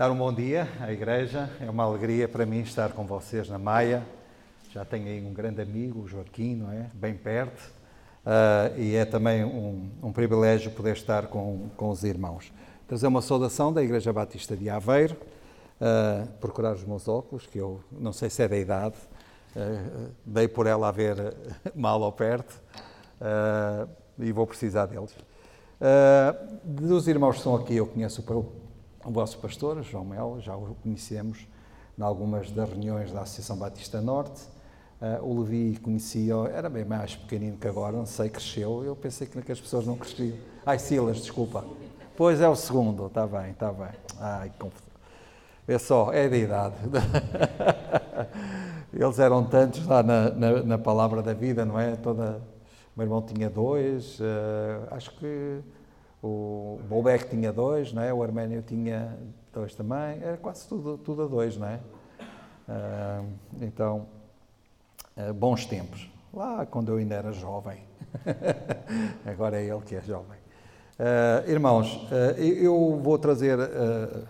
dar 0.00 0.10
um 0.10 0.16
bom 0.16 0.32
dia 0.32 0.66
à 0.80 0.90
igreja. 0.90 1.50
É 1.60 1.68
uma 1.68 1.84
alegria 1.84 2.26
para 2.26 2.46
mim 2.46 2.60
estar 2.60 2.92
com 2.92 3.04
vocês 3.04 3.50
na 3.50 3.58
Maia. 3.58 4.02
Já 4.72 4.82
tenho 4.82 5.06
aí 5.06 5.22
um 5.22 5.34
grande 5.34 5.60
amigo, 5.60 6.00
o 6.00 6.08
Joaquim, 6.08 6.54
não 6.54 6.72
é? 6.72 6.86
Bem 6.94 7.14
perto. 7.14 7.70
Uh, 8.24 8.80
e 8.80 8.96
é 8.96 9.04
também 9.04 9.44
um, 9.44 9.90
um, 10.02 10.10
privilégio 10.10 10.70
poder 10.70 10.96
estar 10.96 11.26
com, 11.26 11.68
com 11.76 11.90
os 11.90 12.02
irmãos. 12.02 12.50
Trazer 12.88 13.08
uma 13.08 13.20
saudação 13.20 13.74
da 13.74 13.82
Igreja 13.82 14.10
Batista 14.10 14.56
de 14.56 14.70
Aveiro, 14.70 15.18
uh, 15.78 16.26
procurar 16.40 16.72
os 16.72 16.82
meus 16.82 17.06
óculos, 17.06 17.46
que 17.46 17.58
eu 17.58 17.78
não 17.92 18.14
sei 18.14 18.30
se 18.30 18.42
é 18.42 18.48
da 18.48 18.56
idade, 18.56 18.96
uh, 19.54 20.12
dei 20.24 20.48
por 20.48 20.66
ela 20.66 20.88
a 20.88 20.92
ver 20.92 21.36
mal 21.76 22.00
ou 22.00 22.10
perto, 22.10 22.58
e 24.18 24.32
vou 24.32 24.46
precisar 24.46 24.86
deles. 24.86 25.14
dos 26.64 27.06
irmãos 27.06 27.32
que 27.32 27.38
estão 27.40 27.54
aqui, 27.54 27.76
eu 27.76 27.86
conheço 27.86 28.22
o, 28.22 28.59
o 29.04 29.10
vosso 29.10 29.38
pastor, 29.38 29.82
João 29.82 30.04
Melo, 30.04 30.40
já 30.40 30.56
o 30.56 30.76
conhecemos 30.82 31.46
em 31.98 32.02
algumas 32.02 32.50
das 32.50 32.68
reuniões 32.68 33.12
da 33.12 33.22
Associação 33.22 33.56
Batista 33.56 34.00
Norte. 34.00 34.42
Uh, 35.00 35.24
o 35.24 35.40
Levi 35.40 35.78
conhecia, 35.78 36.34
era 36.52 36.68
bem 36.68 36.84
mais 36.84 37.16
pequenino 37.16 37.56
que 37.56 37.66
agora, 37.66 37.96
não 37.96 38.04
sei, 38.04 38.28
cresceu. 38.28 38.84
Eu 38.84 38.94
pensei 38.94 39.26
que 39.26 39.52
as 39.52 39.60
pessoas 39.60 39.86
não 39.86 39.96
cresciam. 39.96 40.36
Ai, 40.64 40.78
Silas, 40.78 41.18
desculpa. 41.18 41.64
Pois 42.16 42.40
é 42.40 42.48
o 42.48 42.54
segundo, 42.54 43.06
está 43.06 43.26
bem, 43.26 43.52
está 43.52 43.72
bem. 43.72 43.92
Ai, 44.18 44.52
confusão. 44.58 44.90
É 45.66 45.78
só, 45.78 46.12
é 46.12 46.28
da 46.28 46.36
idade. 46.36 46.74
Eles 48.92 49.18
eram 49.18 49.44
tantos 49.44 49.86
lá 49.86 50.02
na, 50.02 50.30
na, 50.30 50.62
na, 50.62 50.78
palavra 50.78 51.22
da 51.22 51.32
vida, 51.32 51.64
não 51.64 51.78
é? 51.78 51.96
Toda, 51.96 52.42
o 52.94 52.98
meu 52.98 53.06
irmão 53.06 53.22
tinha 53.22 53.48
dois, 53.48 54.20
uh, 54.20 54.88
acho 54.90 55.16
que 55.16 55.60
o 56.22 56.78
Bolbeck 56.88 57.28
tinha 57.28 57.52
dois, 57.52 57.92
não 57.92 58.02
é? 58.02 58.12
O 58.12 58.22
Arménio 58.22 58.62
tinha 58.62 59.16
dois 59.52 59.74
também, 59.74 60.22
era 60.22 60.36
quase 60.36 60.68
tudo, 60.68 60.98
tudo 60.98 61.22
a 61.22 61.26
dois, 61.26 61.56
não 61.56 61.66
é? 61.66 61.80
Uh, 62.68 63.26
então, 63.60 64.06
uh, 65.16 65.32
bons 65.32 65.66
tempos. 65.66 66.10
Lá 66.32 66.64
quando 66.66 66.92
eu 66.92 66.98
ainda 66.98 67.14
era 67.14 67.32
jovem. 67.32 67.82
Agora 69.26 69.60
é 69.60 69.64
ele 69.64 69.80
que 69.80 69.96
é 69.96 70.00
jovem. 70.00 70.38
Uh, 71.00 71.50
irmãos, 71.50 71.96
uh, 71.96 72.38
eu 72.38 73.00
vou 73.02 73.18
trazer 73.18 73.58
uh, 73.58 74.28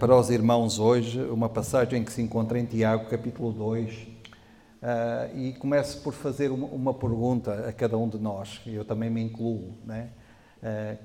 para 0.00 0.16
os 0.16 0.28
irmãos 0.28 0.80
hoje 0.80 1.22
uma 1.22 1.48
passagem 1.48 2.02
que 2.02 2.12
se 2.12 2.20
encontra 2.20 2.58
em 2.58 2.64
Tiago, 2.64 3.08
capítulo 3.08 3.52
2, 3.52 4.08
e 5.34 5.52
começo 5.54 6.02
por 6.02 6.12
fazer 6.12 6.50
uma, 6.50 6.66
uma, 6.66 6.94
pergunta 6.94 7.68
a 7.68 7.72
cada 7.72 7.96
um 7.96 8.08
de 8.08 8.18
nós, 8.18 8.60
eu 8.66 8.84
também 8.84 9.08
me 9.08 9.22
incluo, 9.22 9.74
né? 9.84 10.10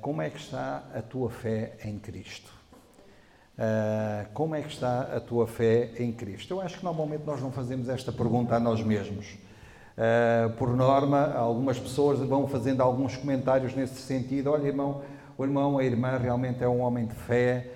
Como 0.02 0.22
é 0.22 0.30
que 0.30 0.40
está 0.40 0.84
a 0.96 1.02
tua 1.02 1.30
fé 1.30 1.78
em 1.84 2.00
Cristo? 2.00 2.62
como 4.34 4.56
é 4.56 4.62
que 4.62 4.70
está 4.70 5.02
a 5.16 5.20
tua 5.20 5.46
fé 5.46 5.92
em 6.00 6.12
Cristo? 6.12 6.56
Eu 6.56 6.62
acho 6.62 6.80
que 6.80 6.84
normalmente 6.84 7.24
nós 7.26 7.40
não 7.40 7.52
fazemos 7.52 7.90
esta 7.90 8.12
pergunta 8.12 8.56
a 8.56 8.60
nós 8.60 8.82
mesmos. 8.82 9.38
Uh, 9.92 10.50
por 10.54 10.76
norma, 10.76 11.34
algumas 11.34 11.78
pessoas 11.78 12.18
vão 12.20 12.48
fazendo 12.48 12.82
alguns 12.82 13.18
comentários 13.18 13.76
nesse 13.76 14.02
sentido. 14.02 14.52
Olha, 14.52 14.68
irmão, 14.68 15.02
o 15.38 15.44
irmão, 15.44 15.78
a 15.78 15.84
irmã 15.84 16.18
realmente 16.18 16.64
é 16.64 16.68
um 16.68 16.82
homem 16.82 17.06
de 17.06 17.14
fé, 17.14 17.72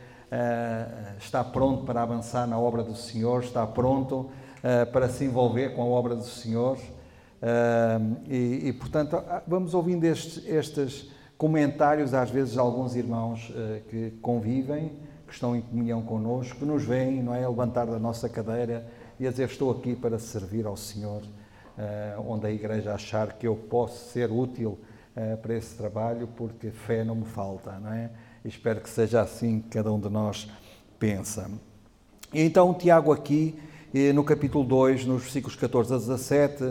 está 1.19 1.43
pronto 1.43 1.85
para 1.85 2.01
avançar 2.01 2.47
na 2.47 2.59
obra 2.59 2.83
do 2.83 2.95
Senhor, 2.95 3.43
está 3.43 3.65
pronto 3.65 4.29
para 4.91 5.07
se 5.07 5.23
envolver 5.23 5.75
com 5.75 5.81
a 5.81 5.85
obra 5.85 6.15
do 6.15 6.23
Senhor. 6.23 6.77
E, 8.27 8.67
e, 8.67 8.73
portanto, 8.73 9.15
ah, 9.15 9.41
vamos 9.47 9.73
ouvindo 9.73 10.03
estes, 10.03 10.45
estes 10.45 11.09
comentários, 11.37 12.13
às 12.13 12.29
vezes, 12.29 12.53
de 12.53 12.59
alguns 12.59 12.95
irmãos 12.95 13.51
que 13.89 14.11
convivem, 14.21 14.91
que 15.27 15.33
estão 15.33 15.55
em 15.55 15.61
comunhão 15.61 16.01
connosco, 16.01 16.59
que 16.59 16.65
nos 16.65 16.83
veem, 16.83 17.21
não 17.21 17.33
é? 17.33 17.47
levantar 17.47 17.85
da 17.85 17.99
nossa 17.99 18.29
cadeira 18.29 18.87
e 19.19 19.27
a 19.27 19.31
dizer: 19.31 19.49
Estou 19.49 19.71
aqui 19.71 19.95
para 19.95 20.19
servir 20.19 20.65
ao 20.65 20.77
Senhor 20.77 21.21
uh, 21.77 22.31
onde 22.31 22.47
a 22.47 22.51
Igreja 22.51 22.93
achar 22.93 23.33
que 23.33 23.47
eu 23.47 23.55
posso 23.55 24.11
ser 24.11 24.31
útil 24.31 24.79
uh, 25.15 25.37
para 25.37 25.55
esse 25.55 25.75
trabalho, 25.75 26.27
porque 26.35 26.71
fé 26.71 27.03
não 27.03 27.15
me 27.15 27.25
falta, 27.25 27.71
não 27.79 27.91
é? 27.91 28.09
Espero 28.43 28.81
que 28.81 28.89
seja 28.89 29.21
assim 29.21 29.59
que 29.59 29.69
cada 29.69 29.91
um 29.91 29.99
de 29.99 30.09
nós 30.09 30.49
pensa. 30.99 31.49
E 32.33 32.41
então, 32.41 32.73
Tiago, 32.73 33.11
aqui, 33.11 33.57
no 34.13 34.23
capítulo 34.23 34.63
2, 34.63 35.05
nos 35.05 35.23
versículos 35.23 35.55
14 35.55 35.93
a 35.93 35.97
17, 35.97 36.63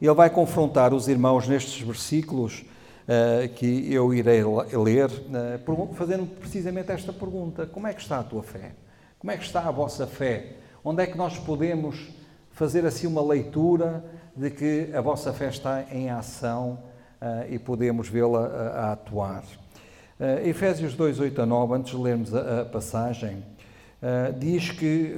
ele 0.00 0.14
vai 0.14 0.28
confrontar 0.28 0.92
os 0.92 1.08
irmãos 1.08 1.48
nestes 1.48 1.80
versículos 1.80 2.60
uh, 2.60 2.71
que 3.56 3.92
eu 3.92 4.14
irei 4.14 4.42
ler, 4.44 5.10
uh, 5.10 5.94
fazendo 5.94 6.26
precisamente 6.26 6.90
esta 6.92 7.12
pergunta: 7.12 7.66
Como 7.66 7.86
é 7.86 7.92
que 7.92 8.00
está 8.00 8.20
a 8.20 8.22
tua 8.22 8.42
fé? 8.42 8.72
Como 9.18 9.30
é 9.30 9.36
que 9.36 9.44
está 9.44 9.60
a 9.60 9.70
vossa 9.70 10.06
fé? 10.06 10.56
Onde 10.84 11.02
é 11.02 11.06
que 11.06 11.16
nós 11.16 11.38
podemos 11.38 12.10
fazer 12.50 12.84
assim 12.86 13.06
uma 13.06 13.22
leitura 13.22 14.04
de 14.36 14.50
que 14.50 14.90
a 14.94 15.00
vossa 15.00 15.32
fé 15.32 15.48
está 15.48 15.84
em 15.90 16.10
ação 16.10 16.78
uh, 17.20 17.52
e 17.52 17.58
podemos 17.58 18.08
vê-la 18.08 18.46
a, 18.46 18.92
atuar. 18.92 19.42
Efésios 20.44 20.94
2, 20.94 21.18
8 21.18 21.42
a 21.42 21.46
9, 21.46 21.74
antes 21.74 21.90
de 21.90 22.00
lermos 22.00 22.32
a, 22.32 22.64
passagem, 22.64 23.42
diz 24.38 24.70
que, 24.70 25.16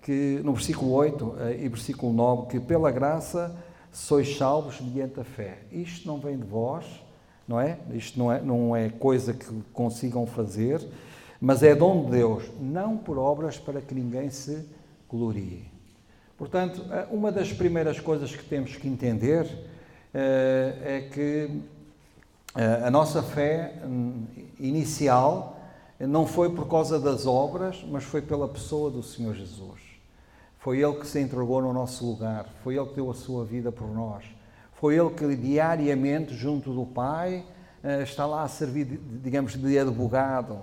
que 0.00 0.40
no 0.42 0.54
versículo 0.54 0.92
8 0.92 1.36
e 1.58 1.68
versículo 1.68 2.10
9 2.14 2.46
que 2.46 2.58
pela 2.58 2.90
graça 2.90 3.54
sois 3.92 4.36
salvos 4.36 4.80
mediante 4.80 5.20
a 5.20 5.24
fé. 5.24 5.58
Isto 5.72 6.06
não 6.06 6.18
vem 6.18 6.36
de 6.36 6.44
vós, 6.44 6.84
não 7.46 7.60
é? 7.60 7.78
Isto 7.92 8.18
não 8.18 8.32
é, 8.32 8.40
não 8.40 8.76
é 8.76 8.88
coisa 8.88 9.32
que 9.32 9.46
consigam 9.72 10.26
fazer, 10.26 10.86
mas 11.40 11.62
é 11.62 11.74
dom 11.74 12.04
de 12.04 12.12
Deus, 12.12 12.44
não 12.60 12.96
por 12.96 13.18
obras 13.18 13.58
para 13.58 13.80
que 13.80 13.94
ninguém 13.94 14.28
se 14.28 14.66
glorie. 15.08 15.64
Portanto, 16.36 16.84
eh, 16.90 17.06
uma 17.10 17.32
das 17.32 17.52
primeiras 17.52 17.98
coisas 17.98 18.34
que 18.34 18.44
temos 18.44 18.76
que 18.76 18.86
entender 18.86 19.46
eh, 20.14 20.78
é 20.84 21.00
que 21.12 21.60
eh, 22.54 22.82
a 22.84 22.90
nossa 22.90 23.22
fé 23.22 23.82
hum, 23.84 24.24
inicial 24.60 25.56
não 25.98 26.26
foi 26.26 26.50
por 26.50 26.68
causa 26.68 26.98
das 27.00 27.26
obras, 27.26 27.84
mas 27.88 28.04
foi 28.04 28.22
pela 28.22 28.46
pessoa 28.46 28.90
do 28.90 29.02
Senhor 29.02 29.34
Jesus. 29.34 29.87
Foi 30.68 30.82
Ele 30.82 30.96
que 30.96 31.06
se 31.06 31.18
entregou 31.18 31.62
no 31.62 31.72
nosso 31.72 32.04
lugar, 32.04 32.44
foi 32.62 32.76
Ele 32.76 32.84
que 32.88 32.96
deu 32.96 33.10
a 33.10 33.14
sua 33.14 33.42
vida 33.42 33.72
por 33.72 33.88
nós, 33.88 34.22
foi 34.74 34.98
Ele 34.98 35.08
que 35.08 35.34
diariamente, 35.34 36.34
junto 36.34 36.74
do 36.74 36.84
Pai, 36.84 37.42
está 38.02 38.26
lá 38.26 38.42
a 38.42 38.48
servir, 38.48 38.84
digamos, 38.84 39.56
de 39.56 39.78
advogado, 39.78 40.58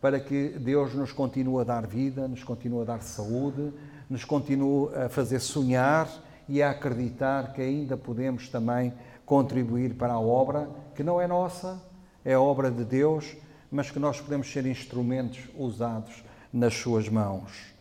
para 0.00 0.20
que 0.20 0.50
Deus 0.50 0.94
nos 0.94 1.10
continue 1.10 1.60
a 1.60 1.64
dar 1.64 1.88
vida, 1.88 2.28
nos 2.28 2.44
continue 2.44 2.82
a 2.82 2.84
dar 2.84 3.02
saúde, 3.02 3.72
nos 4.08 4.24
continua 4.24 5.06
a 5.06 5.08
fazer 5.08 5.40
sonhar 5.40 6.08
e 6.48 6.62
a 6.62 6.70
acreditar 6.70 7.52
que 7.52 7.62
ainda 7.62 7.96
podemos 7.96 8.48
também 8.48 8.94
contribuir 9.26 9.94
para 9.94 10.12
a 10.12 10.20
obra 10.20 10.70
que 10.94 11.02
não 11.02 11.20
é 11.20 11.26
nossa, 11.26 11.82
é 12.24 12.38
obra 12.38 12.70
de 12.70 12.84
Deus, 12.84 13.36
mas 13.72 13.90
que 13.90 13.98
nós 13.98 14.20
podemos 14.20 14.52
ser 14.52 14.64
instrumentos 14.66 15.40
usados 15.58 16.22
nas 16.52 16.74
suas 16.74 17.08
mãos. 17.08 17.71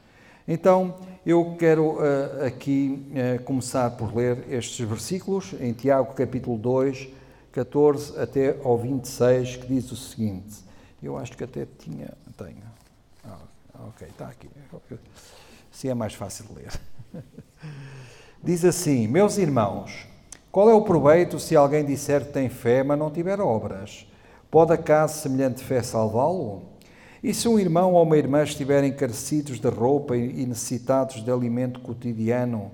Então, 0.53 0.95
eu 1.25 1.55
quero 1.57 1.93
uh, 1.93 2.45
aqui 2.45 3.07
uh, 3.11 3.41
começar 3.43 3.89
por 3.91 4.13
ler 4.13 4.43
estes 4.49 4.85
versículos 4.85 5.53
em 5.61 5.71
Tiago 5.71 6.13
capítulo 6.13 6.57
2, 6.57 7.07
14 7.53 8.19
até 8.19 8.57
ao 8.61 8.77
26, 8.77 9.55
que 9.55 9.67
diz 9.67 9.89
o 9.93 9.95
seguinte. 9.95 10.57
Eu 11.01 11.17
acho 11.17 11.37
que 11.37 11.45
até 11.45 11.65
tinha, 11.79 12.09
tenho. 12.35 12.63
Ah, 13.23 13.37
ok, 13.87 14.05
está 14.09 14.27
aqui. 14.27 14.49
Assim 15.73 15.87
é 15.87 15.93
mais 15.93 16.15
fácil 16.15 16.43
de 16.47 16.53
ler. 16.53 16.81
Diz 18.43 18.65
assim: 18.65 19.07
Meus 19.07 19.37
irmãos, 19.37 20.05
qual 20.51 20.69
é 20.69 20.73
o 20.73 20.81
proveito 20.81 21.39
se 21.39 21.55
alguém 21.55 21.85
disser 21.85 22.25
que 22.25 22.33
tem 22.33 22.49
fé, 22.49 22.83
mas 22.83 22.99
não 22.99 23.09
tiver 23.09 23.39
obras? 23.39 24.05
Pode 24.51 24.73
acaso 24.73 25.21
semelhante 25.21 25.63
fé 25.63 25.81
salvá-lo? 25.81 26.63
E 27.23 27.35
se 27.35 27.47
um 27.47 27.59
irmão 27.59 27.93
ou 27.93 28.01
uma 28.01 28.17
irmã 28.17 28.41
estiverem 28.41 28.91
carecidos 28.91 29.59
de 29.59 29.67
roupa 29.67 30.17
e 30.17 30.43
necessitados 30.43 31.23
de 31.23 31.31
alimento 31.31 31.79
cotidiano, 31.79 32.71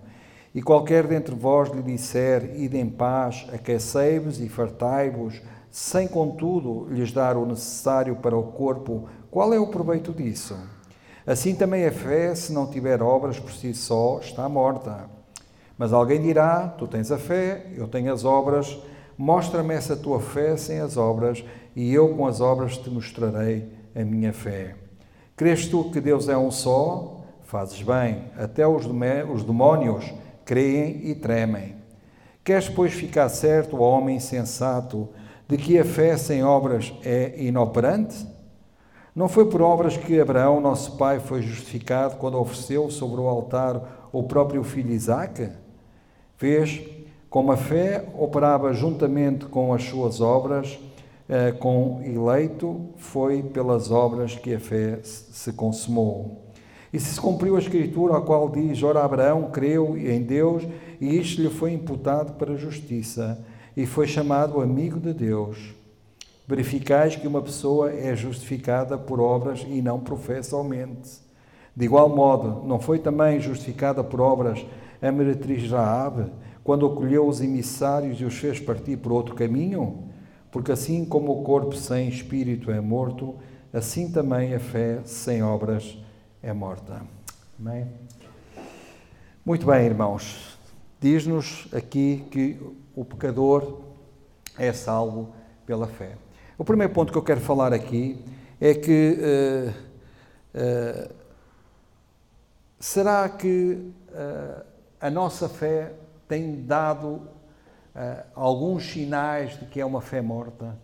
e 0.56 0.62
qualquer 0.62 1.06
dentre 1.06 1.36
vós 1.36 1.70
lhe 1.70 1.82
disser, 1.82 2.56
ide 2.56 2.78
em 2.78 2.90
paz, 2.90 3.46
aquecei-vos 3.52 4.40
e 4.40 4.48
fartai-vos, 4.48 5.42
sem 5.70 6.08
contudo 6.08 6.88
lhes 6.90 7.12
dar 7.12 7.36
o 7.36 7.46
necessário 7.46 8.16
para 8.16 8.38
o 8.38 8.44
corpo, 8.54 9.10
qual 9.30 9.54
é 9.54 9.60
o 9.60 9.68
proveito 9.68 10.14
disso? 10.14 10.58
Assim 11.26 11.54
também 11.54 11.86
a 11.86 11.92
fé, 11.92 12.34
se 12.34 12.54
não 12.54 12.72
tiver 12.72 13.02
obras 13.04 13.38
por 13.38 13.52
si 13.52 13.74
só, 13.74 14.20
está 14.22 14.48
morta. 14.48 15.10
Mas 15.78 15.92
alguém 15.92 16.22
dirá: 16.22 16.70
Tu 16.70 16.88
tens 16.88 17.12
a 17.12 17.18
fé, 17.18 17.68
eu 17.76 17.86
tenho 17.86 18.14
as 18.14 18.24
obras, 18.24 18.80
mostra-me 19.18 19.74
essa 19.74 19.98
tua 19.98 20.22
fé 20.22 20.56
sem 20.56 20.80
as 20.80 20.96
obras, 20.96 21.44
e 21.76 21.94
eu 21.94 22.16
com 22.16 22.26
as 22.26 22.40
obras 22.40 22.78
te 22.78 22.90
mostrarei 22.90 23.77
a 24.00 24.06
minha 24.06 24.32
fé. 24.32 24.76
Crês 25.36 25.68
tu 25.68 25.90
que 25.92 26.00
Deus 26.00 26.30
é 26.30 26.38
um 26.38 26.52
só? 26.52 27.26
Fazes 27.44 27.82
bem, 27.82 28.26
até 28.38 28.68
os 28.68 28.86
demónios 29.44 30.14
creem 30.46 31.10
e 31.10 31.16
tremem. 31.16 31.76
Queres, 32.44 32.70
pois, 32.70 32.94
ficar 32.94 33.28
certo, 33.30 33.82
ó 33.82 33.98
homem 33.98 34.20
sensato, 34.20 35.10
de 35.48 35.58
que 35.58 35.78
a 35.80 35.84
fé 35.84 36.16
sem 36.16 36.44
obras 36.44 36.94
é 37.04 37.34
inoperante? 37.38 38.26
Não 39.16 39.28
foi 39.28 39.50
por 39.50 39.62
obras 39.62 39.98
que 39.98 40.20
Abraão, 40.20 40.62
nosso 40.62 40.96
pai, 40.98 41.20
foi 41.20 41.42
justificado 41.42 42.18
quando 42.18 42.40
ofereceu 42.40 42.90
sobre 42.90 43.20
o 43.20 43.28
altar 43.28 44.10
o 44.12 44.24
próprio 44.24 44.64
filho 44.64 44.92
Isaque? 44.92 45.50
Fez 46.38 46.82
como 47.30 47.52
a 47.52 47.58
fé 47.58 48.06
operava 48.18 48.74
juntamente 48.74 49.46
com 49.46 49.74
as 49.74 49.84
suas 49.84 50.22
obras, 50.22 50.80
com 51.60 52.02
eleito, 52.04 52.90
foi 52.96 53.44
pelas 53.44 53.92
obras 53.92 54.36
que 54.36 54.54
a 54.54 54.60
fé 54.60 55.00
se 55.04 55.52
consumou. 55.54 56.48
E 56.92 57.00
se 57.00 57.20
cumpriu 57.20 57.56
a 57.56 57.60
escritura 57.60 58.18
a 58.18 58.22
qual 58.22 58.50
diz: 58.50 58.82
Ora, 58.82 59.04
Abraão 59.04 59.52
creu 59.52 59.98
em 59.98 60.22
Deus 60.22 60.64
e 61.02 61.18
isto 61.18 61.42
lhe 61.42 61.50
foi 61.50 61.74
imputado 61.74 62.34
para 62.34 62.56
justiça 62.56 63.44
e 63.76 63.86
foi 63.86 64.08
chamado 64.08 64.62
amigo 64.62 65.00
de 65.00 65.14
Deus. 65.14 65.76
Verificais 66.48 67.16
que 67.16 67.28
uma 67.28 67.42
pessoa 67.42 67.92
é 67.92 68.16
justificada 68.16 68.98
por 68.98 69.20
obras 69.20 69.66
e 69.68 69.82
não 69.82 70.00
professalmente. 70.00 71.20
De 71.76 71.86
igual 71.86 72.10
modo, 72.10 72.66
não 72.66 72.80
foi 72.80 73.00
também 73.00 73.40
justificada 73.40 74.04
por 74.04 74.22
obras 74.22 74.66
a 75.02 75.12
meretriz 75.12 75.70
Raabe, 75.70 76.32
quando 76.64 76.86
acolheu 76.86 77.28
os 77.28 77.42
emissários 77.42 78.20
e 78.20 78.26
os 78.26 78.36
fez 78.36 78.60
partir 78.60 78.98
por 78.98 79.12
outro 79.12 79.36
caminho? 79.36 80.07
Porque 80.58 80.72
assim 80.72 81.06
como 81.06 81.40
o 81.40 81.44
corpo 81.44 81.76
sem 81.76 82.10
espírito 82.10 82.72
é 82.72 82.82
morto, 82.82 83.36
assim 83.72 84.12
também 84.12 84.56
a 84.56 84.60
fé 84.60 85.02
sem 85.06 85.44
obras 85.44 85.96
é 86.42 86.52
morta. 86.52 87.04
Amém? 87.60 87.86
Muito 89.46 89.68
bem, 89.68 89.86
irmãos. 89.86 90.58
Diz-nos 91.00 91.68
aqui 91.72 92.26
que 92.32 92.60
o 92.96 93.06
pecador 93.06 93.82
é 94.58 94.74
salvo 94.74 95.32
pela 95.64 95.86
fé. 95.86 96.18
O 96.58 96.66
primeiro 96.66 96.92
ponto 96.92 97.12
que 97.12 97.20
eu 97.20 97.24
quero 97.24 97.42
falar 97.42 97.72
aqui 97.72 98.20
é 98.60 98.74
que 98.74 99.16
uh, 99.20 99.70
uh, 100.56 101.14
será 102.80 103.30
que 103.30 103.92
uh, 104.10 104.66
a 105.00 105.12
nossa 105.12 105.48
fé 105.48 105.94
tem 106.28 106.66
dado 106.66 107.30
alguns 108.36 108.86
sinais 108.92 109.58
de 109.60 109.66
que 109.66 109.80
é 109.80 109.86
uma 109.86 110.02
fé 110.02 110.22
morta? 110.22 110.78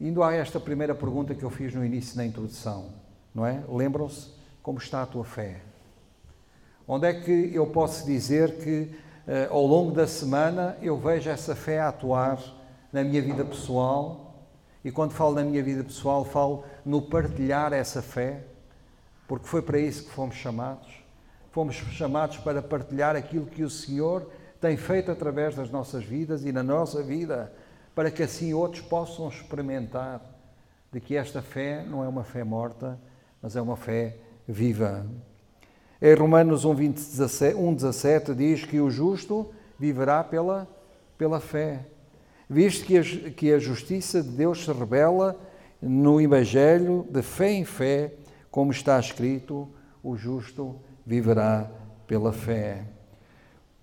Indo 0.00 0.22
a 0.22 0.34
esta 0.34 0.58
primeira 0.58 0.94
pergunta 0.94 1.34
que 1.34 1.42
eu 1.42 1.50
fiz 1.50 1.74
no 1.74 1.84
início 1.84 2.16
da 2.16 2.24
introdução, 2.24 2.90
não 3.34 3.46
é? 3.46 3.62
Lembram-se 3.68 4.30
como 4.62 4.78
está 4.78 5.02
a 5.02 5.06
tua 5.06 5.24
fé? 5.24 5.60
Onde 6.88 7.06
é 7.06 7.14
que 7.14 7.50
eu 7.54 7.66
posso 7.66 8.04
dizer 8.04 8.58
que 8.58 8.94
eh, 9.26 9.46
ao 9.50 9.64
longo 9.64 9.92
da 9.92 10.06
semana 10.06 10.76
eu 10.82 10.98
vejo 10.98 11.30
essa 11.30 11.54
fé 11.54 11.80
atuar 11.80 12.42
na 12.92 13.04
minha 13.04 13.22
vida 13.22 13.44
pessoal 13.44 14.34
e 14.84 14.90
quando 14.90 15.12
falo 15.12 15.36
na 15.36 15.44
minha 15.44 15.62
vida 15.62 15.84
pessoal 15.84 16.24
falo 16.24 16.64
no 16.84 17.00
partilhar 17.00 17.72
essa 17.72 18.02
fé, 18.02 18.42
porque 19.28 19.46
foi 19.46 19.62
para 19.62 19.78
isso 19.78 20.04
que 20.04 20.10
fomos 20.10 20.34
chamados. 20.34 20.88
Fomos 21.52 21.76
chamados 21.76 22.38
para 22.38 22.60
partilhar 22.60 23.14
aquilo 23.14 23.46
que 23.46 23.62
o 23.62 23.70
Senhor 23.70 24.28
tem 24.62 24.76
feito 24.76 25.10
através 25.10 25.56
das 25.56 25.72
nossas 25.72 26.04
vidas 26.04 26.44
e 26.44 26.52
na 26.52 26.62
nossa 26.62 27.02
vida, 27.02 27.52
para 27.96 28.12
que 28.12 28.22
assim 28.22 28.54
outros 28.54 28.80
possam 28.80 29.26
experimentar 29.26 30.22
de 30.92 31.00
que 31.00 31.16
esta 31.16 31.42
fé 31.42 31.84
não 31.84 32.04
é 32.04 32.06
uma 32.06 32.22
fé 32.22 32.44
morta, 32.44 32.96
mas 33.42 33.56
é 33.56 33.60
uma 33.60 33.76
fé 33.76 34.18
viva. 34.46 35.04
Em 36.00 36.14
Romanos 36.14 36.64
1, 36.64 36.74
20, 36.76 36.94
17, 36.94 37.56
1, 37.56 37.74
17 37.74 38.34
diz 38.36 38.64
que 38.64 38.80
o 38.80 38.88
justo 38.88 39.52
viverá 39.76 40.22
pela, 40.22 40.68
pela 41.18 41.40
fé. 41.40 41.80
Visto 42.48 42.86
que 42.86 42.98
a, 42.98 43.02
que 43.32 43.52
a 43.52 43.58
justiça 43.58 44.22
de 44.22 44.28
Deus 44.28 44.64
se 44.64 44.72
revela 44.72 45.36
no 45.80 46.20
Evangelho, 46.20 47.04
de 47.10 47.22
fé 47.22 47.50
em 47.50 47.64
fé, 47.64 48.12
como 48.48 48.70
está 48.70 49.00
escrito, 49.00 49.68
o 50.04 50.16
justo 50.16 50.76
viverá 51.04 51.68
pela 52.06 52.32
fé. 52.32 52.91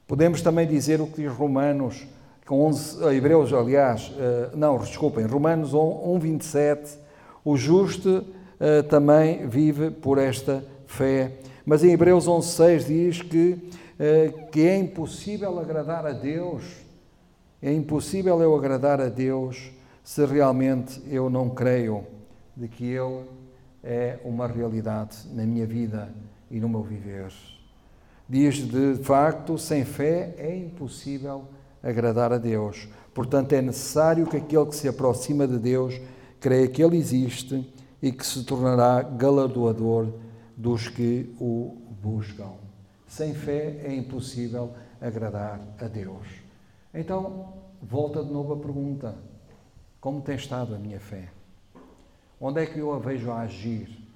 Podemos 0.10 0.42
também 0.42 0.66
dizer 0.66 1.00
o 1.00 1.06
que 1.06 1.22
diz 1.22 1.32
Romanos, 1.32 2.08
com 2.44 2.66
11, 2.66 3.06
eh, 3.06 3.14
Hebreus, 3.14 3.54
aliás, 3.54 4.12
eh, 4.18 4.50
não, 4.56 4.80
desculpem, 4.80 5.24
Romanos 5.24 5.76
1, 5.76 6.18
27, 6.18 6.98
o 7.46 7.56
justo 7.56 8.26
eh, 8.60 8.82
também 8.82 9.48
vive 9.48 9.92
por 9.92 10.18
esta 10.18 10.66
fé 10.88 11.34
mas 11.64 11.84
em 11.84 11.92
Hebreus 11.92 12.26
11,6 12.26 12.86
diz 12.88 13.22
que, 13.22 13.70
que 14.52 14.62
é 14.62 14.76
impossível 14.80 15.60
agradar 15.60 16.04
a 16.08 16.14
Deus, 16.14 16.64
é 17.62 17.72
impossível 17.72 18.42
eu 18.42 18.56
agradar 18.56 19.00
a 19.00 19.08
Deus 19.08 19.70
se 20.04 20.26
realmente 20.26 21.00
eu 21.08 21.30
não 21.30 21.52
creio 21.52 22.04
de 22.58 22.68
que 22.68 22.86
Ele 22.86 23.24
é 23.84 24.18
uma 24.26 24.48
realidade 24.48 25.18
na 25.32 25.44
minha 25.44 25.68
vida 25.68 26.12
e 26.50 26.60
no 26.60 26.68
meu 26.68 26.82
viver. 26.82 27.32
Diz 28.30 28.58
de 28.58 28.96
facto, 29.04 29.58
sem 29.58 29.84
fé 29.84 30.36
é 30.38 30.56
impossível 30.56 31.46
agradar 31.82 32.32
a 32.32 32.38
Deus. 32.38 32.88
Portanto, 33.12 33.54
é 33.54 33.62
necessário 33.62 34.28
que 34.28 34.38
aquele 34.38 34.68
que 34.68 34.76
se 34.76 34.88
aproxima 34.88 35.48
de 35.48 35.58
Deus 35.58 36.00
creia 36.40 36.68
que 36.68 36.84
Ele 36.84 36.96
existe 36.96 37.68
e 38.00 38.12
que 38.12 38.24
se 38.24 38.44
tornará 38.44 39.02
galardoador 39.02 40.14
dos 40.56 40.88
que 40.88 41.34
o 41.40 41.76
buscam. 42.02 42.52
Sem 43.08 43.34
fé 43.34 43.82
é 43.84 43.94
impossível 43.96 44.74
agradar 45.02 45.60
a 45.80 45.88
Deus. 45.88 46.28
Então, 46.94 47.54
volta 47.82 48.24
de 48.24 48.32
novo 48.32 48.54
a 48.54 48.58
pergunta: 48.58 49.16
como 50.00 50.22
tem 50.22 50.36
estado 50.36 50.76
a 50.76 50.78
minha 50.78 51.00
fé? 51.00 51.30
Onde 52.40 52.62
é 52.62 52.66
que 52.68 52.78
eu 52.78 52.94
a 52.94 53.00
vejo 53.00 53.32
a 53.32 53.40
agir? 53.40 54.08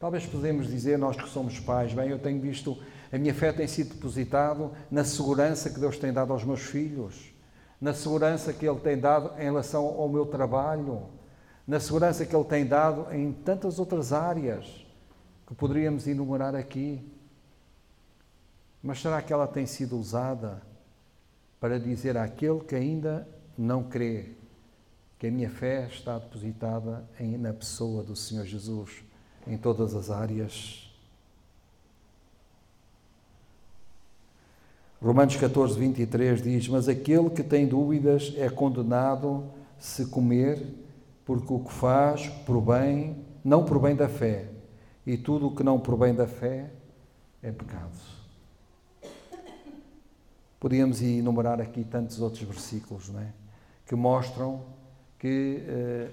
Talvez 0.00 0.26
podemos 0.26 0.66
dizer, 0.66 0.98
nós 0.98 1.16
que 1.16 1.28
somos 1.28 1.60
pais, 1.60 1.92
bem, 1.92 2.10
eu 2.10 2.18
tenho 2.18 2.40
visto, 2.40 2.76
a 3.14 3.18
minha 3.18 3.32
fé 3.32 3.52
tem 3.52 3.68
sido 3.68 3.94
depositado 3.94 4.72
na 4.90 5.04
segurança 5.04 5.70
que 5.70 5.78
Deus 5.78 5.96
tem 5.96 6.12
dado 6.12 6.32
aos 6.32 6.42
meus 6.42 6.62
filhos, 6.62 7.32
na 7.80 7.94
segurança 7.94 8.52
que 8.52 8.66
Ele 8.66 8.80
tem 8.80 8.98
dado 8.98 9.40
em 9.40 9.44
relação 9.44 9.84
ao 9.84 10.08
meu 10.08 10.26
trabalho, 10.26 11.10
na 11.64 11.78
segurança 11.78 12.26
que 12.26 12.34
Ele 12.34 12.44
tem 12.44 12.66
dado 12.66 13.06
em 13.14 13.32
tantas 13.32 13.78
outras 13.78 14.12
áreas 14.12 14.84
que 15.46 15.54
poderíamos 15.54 16.08
enumerar 16.08 16.56
aqui, 16.56 17.08
mas 18.82 19.00
será 19.00 19.22
que 19.22 19.32
ela 19.32 19.46
tem 19.46 19.64
sido 19.64 19.96
usada 19.96 20.60
para 21.60 21.78
dizer 21.78 22.16
àquele 22.16 22.64
que 22.64 22.74
ainda 22.74 23.28
não 23.56 23.84
crê 23.84 24.32
que 25.20 25.28
a 25.28 25.30
minha 25.30 25.50
fé 25.50 25.86
está 25.86 26.18
depositada 26.18 27.08
em, 27.20 27.38
na 27.38 27.52
pessoa 27.52 28.02
do 28.02 28.16
Senhor 28.16 28.44
Jesus 28.44 29.04
em 29.46 29.56
todas 29.56 29.94
as 29.94 30.10
áreas? 30.10 30.83
Romanos 35.04 35.36
14, 35.36 35.78
23 35.78 36.40
diz: 36.40 36.66
Mas 36.66 36.88
aquele 36.88 37.28
que 37.28 37.42
tem 37.42 37.66
dúvidas 37.66 38.32
é 38.38 38.48
condenado 38.48 39.44
se 39.78 40.06
comer, 40.06 40.66
porque 41.26 41.52
o 41.52 41.58
que 41.58 41.72
faz 41.74 42.26
por 42.46 42.58
bem, 42.62 43.22
não 43.44 43.66
por 43.66 43.78
bem 43.78 43.94
da 43.94 44.08
fé, 44.08 44.48
e 45.06 45.18
tudo 45.18 45.48
o 45.48 45.54
que 45.54 45.62
não 45.62 45.78
provém 45.78 46.14
da 46.14 46.26
fé 46.26 46.70
é 47.42 47.52
pecado. 47.52 47.92
Podíamos 50.58 51.02
enumerar 51.02 51.60
aqui 51.60 51.84
tantos 51.84 52.22
outros 52.22 52.42
versículos 52.42 53.10
não 53.10 53.20
é? 53.20 53.30
que 53.84 53.94
mostram 53.94 54.62
que 55.18 55.62
eh, 55.68 56.10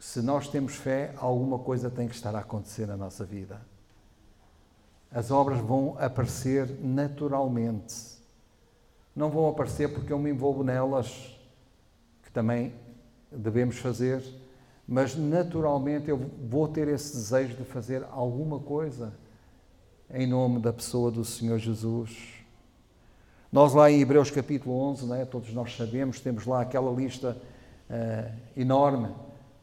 se 0.00 0.22
nós 0.22 0.48
temos 0.48 0.74
fé, 0.76 1.12
alguma 1.18 1.58
coisa 1.58 1.90
tem 1.90 2.08
que 2.08 2.14
estar 2.14 2.34
a 2.34 2.38
acontecer 2.38 2.86
na 2.86 2.96
nossa 2.96 3.26
vida. 3.26 3.60
As 5.10 5.30
obras 5.30 5.58
vão 5.58 5.96
aparecer 5.98 6.68
naturalmente. 6.82 8.18
Não 9.16 9.30
vão 9.30 9.48
aparecer 9.48 9.92
porque 9.92 10.12
eu 10.12 10.18
me 10.18 10.30
envolvo 10.30 10.62
nelas, 10.62 11.38
que 12.22 12.30
também 12.30 12.72
devemos 13.32 13.78
fazer, 13.78 14.22
mas 14.86 15.16
naturalmente 15.16 16.08
eu 16.08 16.30
vou 16.48 16.68
ter 16.68 16.88
esse 16.88 17.14
desejo 17.14 17.56
de 17.56 17.64
fazer 17.64 18.04
alguma 18.10 18.58
coisa 18.58 19.12
em 20.10 20.26
nome 20.26 20.60
da 20.60 20.72
pessoa 20.72 21.10
do 21.10 21.24
Senhor 21.24 21.58
Jesus. 21.58 22.38
Nós 23.50 23.74
lá 23.74 23.90
em 23.90 24.00
Hebreus 24.00 24.30
capítulo 24.30 24.78
11, 24.90 25.06
né, 25.06 25.24
todos 25.24 25.52
nós 25.52 25.74
sabemos, 25.76 26.20
temos 26.20 26.46
lá 26.46 26.62
aquela 26.62 26.90
lista 26.92 27.36
uh, 27.90 28.32
enorme 28.56 29.08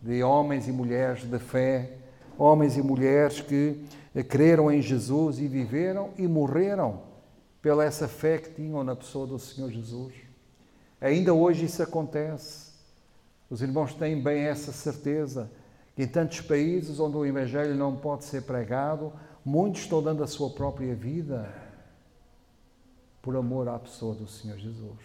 de 0.01 0.23
homens 0.23 0.67
e 0.67 0.71
mulheres 0.71 1.23
de 1.23 1.39
fé, 1.39 1.93
homens 2.37 2.77
e 2.77 2.81
mulheres 2.81 3.41
que 3.41 3.83
creram 4.24 4.72
em 4.72 4.81
Jesus 4.81 5.39
e 5.39 5.48
viveram 5.48 6.12
e 6.17 6.27
morreram 6.27 7.01
pela 7.62 7.84
essa 7.84 8.07
fé 8.07 8.38
que 8.38 8.51
tinham 8.51 8.84
na 8.84 8.95
pessoa 8.95 9.27
do 9.27 9.38
Senhor 9.38 9.69
Jesus. 9.72 10.13
Ainda 11.01 11.34
hoje 11.34 11.65
isso 11.65 11.84
acontece. 11.84 12.74
Os 13.50 13.62
irmãos 13.62 13.93
têm 13.93 14.22
bem 14.22 14.43
essa 14.43 14.72
certeza 14.72 15.51
que 15.95 16.03
em 16.03 16.07
tantos 16.07 16.41
países 16.41 17.00
onde 17.00 17.17
o 17.17 17.25
Evangelho 17.25 17.75
não 17.75 17.95
pode 17.95 18.25
ser 18.25 18.43
pregado, 18.43 19.13
muitos 19.43 19.81
estão 19.81 20.01
dando 20.01 20.24
a 20.24 20.27
sua 20.27 20.50
própria 20.50 20.93
vida 20.95 21.53
por 23.22 23.36
amor 23.36 23.67
à 23.67 23.79
pessoa 23.79 24.13
do 24.13 24.27
Senhor 24.27 24.57
Jesus. 24.57 25.00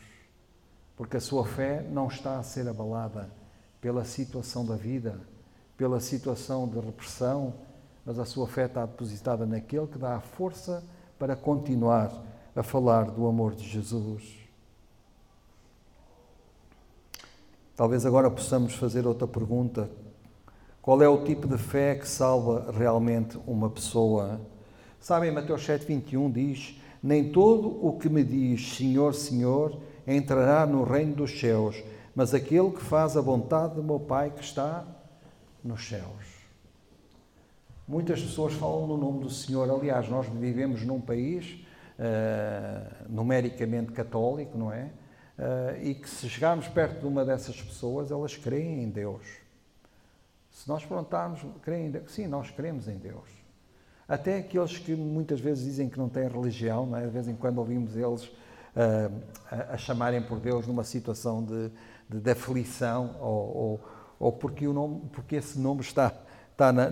Porque 0.96 1.16
a 1.16 1.20
sua 1.20 1.46
fé 1.46 1.82
não 1.90 2.08
está 2.08 2.38
a 2.38 2.42
ser 2.42 2.68
abalada 2.68 3.30
pela 3.80 4.04
situação 4.04 4.64
da 4.66 4.76
vida, 4.76 5.18
pela 5.76 6.00
situação 6.00 6.68
de 6.68 6.78
repressão, 6.78 7.54
mas 8.10 8.18
a 8.18 8.24
sua 8.24 8.48
fé 8.48 8.64
está 8.64 8.84
depositada 8.84 9.46
naquele 9.46 9.86
que 9.86 9.96
dá 9.96 10.16
a 10.16 10.20
força 10.20 10.82
para 11.16 11.36
continuar 11.36 12.10
a 12.56 12.60
falar 12.60 13.04
do 13.04 13.24
amor 13.24 13.54
de 13.54 13.62
Jesus. 13.62 14.36
Talvez 17.76 18.04
agora 18.04 18.28
possamos 18.28 18.74
fazer 18.74 19.06
outra 19.06 19.28
pergunta. 19.28 19.88
Qual 20.82 21.00
é 21.00 21.08
o 21.08 21.22
tipo 21.22 21.46
de 21.46 21.56
fé 21.56 21.94
que 21.94 22.08
salva 22.08 22.72
realmente 22.76 23.38
uma 23.46 23.70
pessoa? 23.70 24.40
Sabem, 24.98 25.30
Mateus 25.30 25.64
7,21 25.64 26.32
diz: 26.32 26.80
Nem 27.00 27.30
todo 27.30 27.68
o 27.80 27.96
que 27.96 28.08
me 28.08 28.24
diz 28.24 28.74
Senhor, 28.74 29.14
Senhor 29.14 29.80
entrará 30.04 30.66
no 30.66 30.82
reino 30.82 31.14
dos 31.14 31.38
céus, 31.38 31.80
mas 32.12 32.34
aquele 32.34 32.72
que 32.72 32.82
faz 32.82 33.16
a 33.16 33.20
vontade 33.20 33.76
do 33.76 33.84
meu 33.84 34.00
Pai 34.00 34.32
que 34.32 34.42
está 34.42 34.84
nos 35.62 35.86
céus. 35.86 36.29
Muitas 37.90 38.22
pessoas 38.22 38.52
falam 38.52 38.86
no 38.86 38.96
nome 38.96 39.18
do 39.18 39.28
Senhor. 39.28 39.68
Aliás, 39.68 40.08
nós 40.08 40.24
vivemos 40.28 40.84
num 40.84 41.00
país 41.00 41.66
uh, 41.98 43.04
numericamente 43.08 43.90
católico, 43.90 44.56
não 44.56 44.72
é? 44.72 44.84
uh, 44.84 45.82
e 45.82 45.96
que 45.96 46.08
se 46.08 46.28
chegarmos 46.28 46.68
perto 46.68 47.00
de 47.00 47.06
uma 47.06 47.24
dessas 47.24 47.60
pessoas, 47.60 48.12
elas 48.12 48.36
creem 48.36 48.84
em 48.84 48.88
Deus. 48.88 49.26
Se 50.52 50.68
nós 50.68 50.84
perguntarmos, 50.84 51.44
creem 51.62 51.88
em 51.88 51.90
Deus? 51.90 52.12
Sim, 52.12 52.28
nós 52.28 52.48
cremos 52.52 52.86
em 52.86 52.96
Deus. 52.96 53.28
Até 54.06 54.38
aqueles 54.38 54.78
que 54.78 54.94
muitas 54.94 55.40
vezes 55.40 55.64
dizem 55.64 55.88
que 55.88 55.98
não 55.98 56.08
têm 56.08 56.28
religião, 56.28 56.86
não 56.86 56.96
é? 56.96 57.06
de 57.06 57.10
vez 57.10 57.26
em 57.26 57.34
quando 57.34 57.58
ouvimos 57.58 57.96
eles 57.96 58.22
uh, 58.24 59.12
a, 59.50 59.74
a, 59.74 59.76
chamarem 59.76 60.22
por 60.22 60.38
Deus 60.38 60.64
numa 60.64 60.84
situação 60.84 61.42
de, 61.42 61.72
de, 62.08 62.20
de 62.20 62.30
aflição 62.30 63.16
ou, 63.18 63.56
ou, 63.56 63.80
ou, 64.20 64.32
porque, 64.32 64.68
o 64.68 64.72
nome, 64.72 65.02
porque 65.12 65.34
esse 65.34 65.58
nome 65.58 65.80
está, 65.80 66.14
está 66.60 66.72
na, 66.72 66.90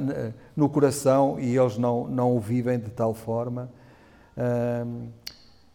no 0.57 0.69
coração 0.69 1.39
e 1.39 1.57
eles 1.57 1.77
não, 1.77 2.09
não 2.09 2.35
o 2.35 2.41
vivem 2.41 2.79
de 2.79 2.91
tal 2.91 3.13
forma. 3.13 3.69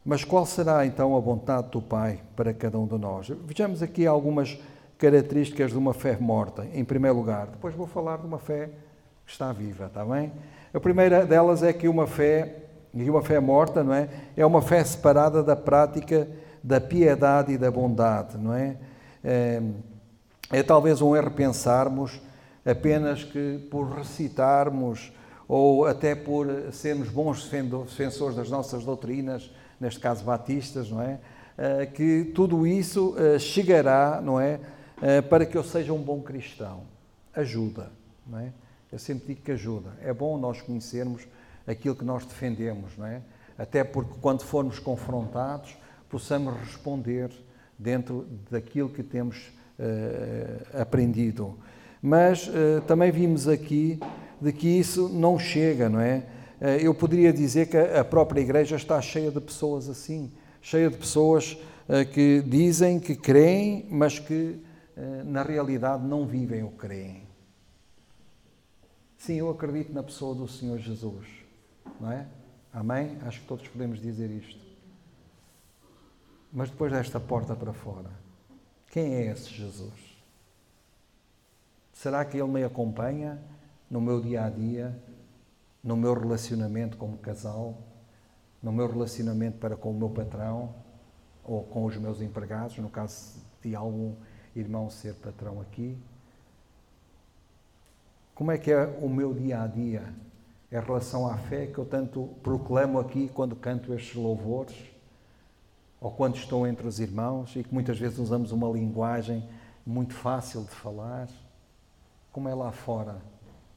Mas 0.04 0.24
qual 0.24 0.46
será 0.46 0.86
então 0.86 1.16
a 1.16 1.20
vontade 1.20 1.70
do 1.70 1.82
Pai 1.82 2.20
para 2.36 2.54
cada 2.54 2.78
um 2.78 2.88
de 2.88 2.98
nós? 2.98 3.30
Vejamos 3.46 3.82
aqui 3.82 4.06
algumas 4.06 4.58
características 4.98 5.72
de 5.72 5.78
uma 5.78 5.94
fé 5.94 6.18
morta, 6.20 6.66
em 6.74 6.84
primeiro 6.84 7.16
lugar. 7.16 7.48
Depois 7.48 7.74
vou 7.76 7.88
falar 7.88 8.18
de 8.18 8.26
uma 8.26 8.40
fé 8.40 8.70
que 9.26 9.32
está 9.32 9.52
viva, 9.54 9.86
está 9.86 10.04
bem? 10.04 10.32
A 10.74 10.80
primeira 10.80 11.26
delas 11.26 11.64
é 11.64 11.72
que 11.72 11.88
uma 11.88 12.08
fé, 12.08 12.64
e 12.94 13.10
uma 13.10 13.22
fé 13.22 13.40
morta, 13.40 13.84
não 13.84 13.94
é? 13.94 14.10
É 14.36 14.46
uma 14.46 14.62
fé 14.62 14.84
separada 14.84 15.44
da 15.44 15.56
prática 15.56 16.28
da 16.64 16.80
piedade 16.80 17.54
e 17.54 17.58
da 17.58 17.70
bondade, 17.70 18.38
não 18.38 18.54
é? 18.54 18.78
É, 19.24 19.62
é 20.52 20.64
talvez 20.64 21.02
um 21.02 21.16
erro 21.16 21.32
pensarmos 21.32 22.22
apenas 22.66 23.24
que 23.24 23.60
por 23.70 23.90
recitarmos 23.90 25.12
ou 25.48 25.86
até 25.86 26.16
por 26.16 26.48
sermos 26.72 27.10
bons 27.10 27.50
defensores 27.50 28.36
das 28.36 28.50
nossas 28.50 28.84
doutrinas, 28.84 29.52
neste 29.80 30.00
caso 30.00 30.24
batistas, 30.24 30.90
não 30.90 31.02
é? 31.02 31.20
Eh, 31.58 31.86
que 31.86 32.32
tudo 32.34 32.66
isso 32.66 33.16
eh, 33.18 33.38
chegará, 33.38 34.20
não 34.22 34.40
é? 34.40 34.60
Eh, 35.02 35.22
para 35.22 35.46
que 35.46 35.56
eu 35.58 35.64
seja 35.64 35.94
um 35.94 36.02
bom 36.02 36.22
cristão. 36.22 36.84
Ajuda, 37.36 37.92
não 38.26 38.40
é? 38.40 38.52
Eu 38.92 38.98
sempre 38.98 39.28
digo 39.28 39.42
que 39.42 39.52
ajuda. 39.52 39.92
É 40.02 40.14
bom 40.14 40.38
nós 40.38 40.62
conhecermos 40.62 41.28
aquilo 41.68 41.96
que 41.96 42.06
nós 42.06 42.26
defendemos, 42.26 42.98
não 42.98 43.06
é? 43.06 43.22
Até 43.58 43.84
porque 43.84 44.14
quando 44.22 44.42
formos 44.44 44.80
confrontados, 44.80 45.78
possamos 46.10 46.56
responder 46.60 47.30
dentro 47.78 48.28
daquilo 48.50 48.90
que 48.90 49.04
temos 49.04 49.52
aprendido. 50.80 51.58
Mas 52.06 52.50
uh, 52.50 52.82
também 52.86 53.10
vimos 53.14 53.48
aqui 53.48 53.98
de 54.42 54.52
que 54.52 54.68
isso 54.68 55.08
não 55.08 55.40
chega, 55.40 55.88
não 55.88 56.02
é? 56.02 56.28
Eh, 56.60 56.80
eu 56.82 56.94
poderia 56.94 57.32
dizer 57.32 57.70
que 57.70 57.78
a 57.78 58.04
própria 58.04 58.42
igreja 58.42 58.76
está 58.76 59.02
cheia 59.02 59.32
de 59.32 59.40
pessoas 59.40 59.88
assim, 59.88 60.30
cheia 60.62 60.90
de 60.90 60.98
pessoas 60.98 61.58
eh, 61.88 62.04
que 62.04 62.42
dizem 62.46 63.00
que 63.00 63.16
creem, 63.16 63.88
mas 63.90 64.20
que 64.20 64.60
na 65.26 65.42
realidade 65.42 66.06
não 66.06 66.28
vivem 66.28 66.62
o 66.62 66.70
que 66.70 66.78
creem. 66.78 67.24
Sim, 69.18 69.36
eu 69.38 69.50
acredito 69.50 69.92
na 69.92 70.04
pessoa 70.04 70.36
do 70.36 70.48
Senhor 70.48 70.78
Jesus, 70.78 71.26
não 72.00 72.12
é? 72.12 72.28
Amém? 72.72 73.18
Acho 73.26 73.42
que 73.42 73.48
todos 73.48 73.68
podemos 73.68 74.00
dizer 74.00 74.30
isto. 74.30 74.60
Mas 76.52 76.70
depois 76.70 76.92
desta 76.92 77.20
porta 77.20 77.56
para 77.56 77.74
fora, 77.74 78.12
quem 78.92 79.16
é 79.16 79.32
esse 79.32 79.50
Jesus? 79.52 80.13
Será 81.94 82.26
que 82.26 82.38
Ele 82.38 82.50
me 82.50 82.64
acompanha 82.64 83.40
no 83.90 84.02
meu 84.02 84.20
dia 84.20 84.44
a 84.44 84.50
dia? 84.50 84.94
no 85.84 85.98
meu 85.98 86.14
relacionamento 86.14 86.96
como 86.96 87.18
casal, 87.18 87.78
no 88.62 88.72
meu 88.72 88.90
relacionamento 88.90 89.58
para 89.58 89.76
com 89.76 89.92
o 89.92 89.94
meu 89.94 90.10
patrão 90.10 90.74
ou 91.44 91.64
com 91.64 91.84
os 91.84 91.98
meus 91.98 92.22
empregados, 92.22 92.78
no 92.78 92.90
caso 92.90 93.44
de 93.62 93.76
algum 93.76 94.16
irmão 94.56 94.90
ser 94.90 95.14
patrão 95.16 95.60
aqui. 95.60 95.98
Como 98.34 98.50
é 98.52 98.58
que 98.58 98.72
é 98.72 98.86
o 99.02 99.10
meu 99.10 99.34
dia 99.34 99.62
a 99.62 99.68
dia 99.68 100.14
em 100.72 100.80
relação 100.80 101.28
à 101.28 101.38
fé 101.38 101.68
que 101.68 101.78
eu 101.78 101.86
tanto 101.86 102.30
proclamo 102.42 102.98
aqui 102.98 103.30
quando 103.34 103.56
canto 103.56 103.94
estes 103.94 104.16
louvores 104.16 104.76
ou 106.00 106.12
quando 106.12 106.38
estou 106.38 106.66
entre 106.66 106.88
os 106.88 107.00
irmãos 107.00 107.56
e 107.56 107.64
que 107.64 107.74
muitas 107.74 108.00
vezes 108.00 108.18
usamos 108.18 108.52
uma 108.54 108.70
linguagem 108.70 109.48
muito 109.86 110.14
fácil 110.14 110.64
de 110.64 110.72
falar? 110.72 111.28
Como 112.34 112.50
é 112.50 112.56
lá 112.56 112.72
fora 112.72 113.22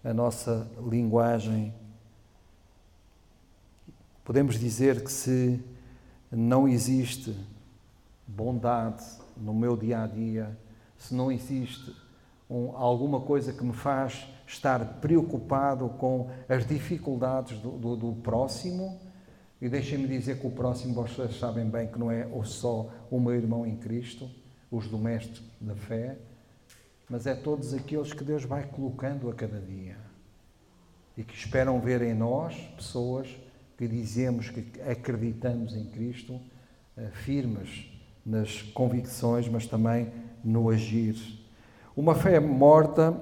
a 0.03 0.15
nossa 0.15 0.67
linguagem. 0.89 1.75
Podemos 4.25 4.59
dizer 4.59 5.05
que 5.05 5.13
se 5.13 5.63
não 6.33 6.67
existe 6.67 7.37
bondade 8.27 9.05
no 9.37 9.53
meu 9.53 9.77
dia 9.77 10.05
a 10.05 10.07
dia, 10.07 10.59
se 10.97 11.15
não 11.15 11.31
existe 11.31 11.95
um, 12.49 12.75
alguma 12.75 13.21
coisa 13.21 13.53
que 13.53 13.63
me 13.63 13.75
faz 13.75 14.27
estar 14.47 15.01
preocupado 15.03 15.91
com 15.91 16.31
as 16.49 16.67
dificuldades 16.67 17.59
do, 17.59 17.73
do, 17.73 17.95
do 17.95 18.13
próximo, 18.23 18.99
e 19.61 19.69
deixem-me 19.69 20.09
dizer 20.09 20.41
que 20.41 20.47
o 20.47 20.51
próximo, 20.51 20.95
vocês 20.95 21.39
sabem 21.39 21.69
bem 21.69 21.89
que 21.89 21.99
não 21.99 22.11
é 22.11 22.27
só 22.45 22.89
o 23.11 23.21
meu 23.21 23.35
irmão 23.35 23.67
em 23.67 23.77
Cristo, 23.77 24.31
os 24.71 24.89
domésticos 24.89 25.43
da 25.61 25.75
fé, 25.75 26.17
mas 27.09 27.27
é 27.27 27.35
todos 27.35 27.73
aqueles 27.73 28.13
que 28.13 28.25
Deus 28.25 28.45
vai 28.45 28.65
colocando 28.65 29.29
a 29.31 29.35
cada 29.35 29.61
dia 29.61 29.97
e 31.17 31.23
que 31.23 31.35
esperam 31.35 31.81
ver 31.81 32.03
em 32.03 32.15
nós 32.15 32.55
pessoas 32.77 33.29
que 33.77 33.87
dizemos 33.87 34.51
que 34.51 34.81
acreditamos 34.83 35.75
em 35.75 35.85
Cristo, 35.87 36.41
eh, 36.97 37.09
firmes 37.13 37.91
nas 38.25 38.63
convicções, 38.63 39.49
mas 39.49 39.67
também 39.67 40.11
no 40.43 40.71
agir. 40.71 41.17
Uma 41.97 42.15
fé 42.15 42.41
morta 42.41 43.17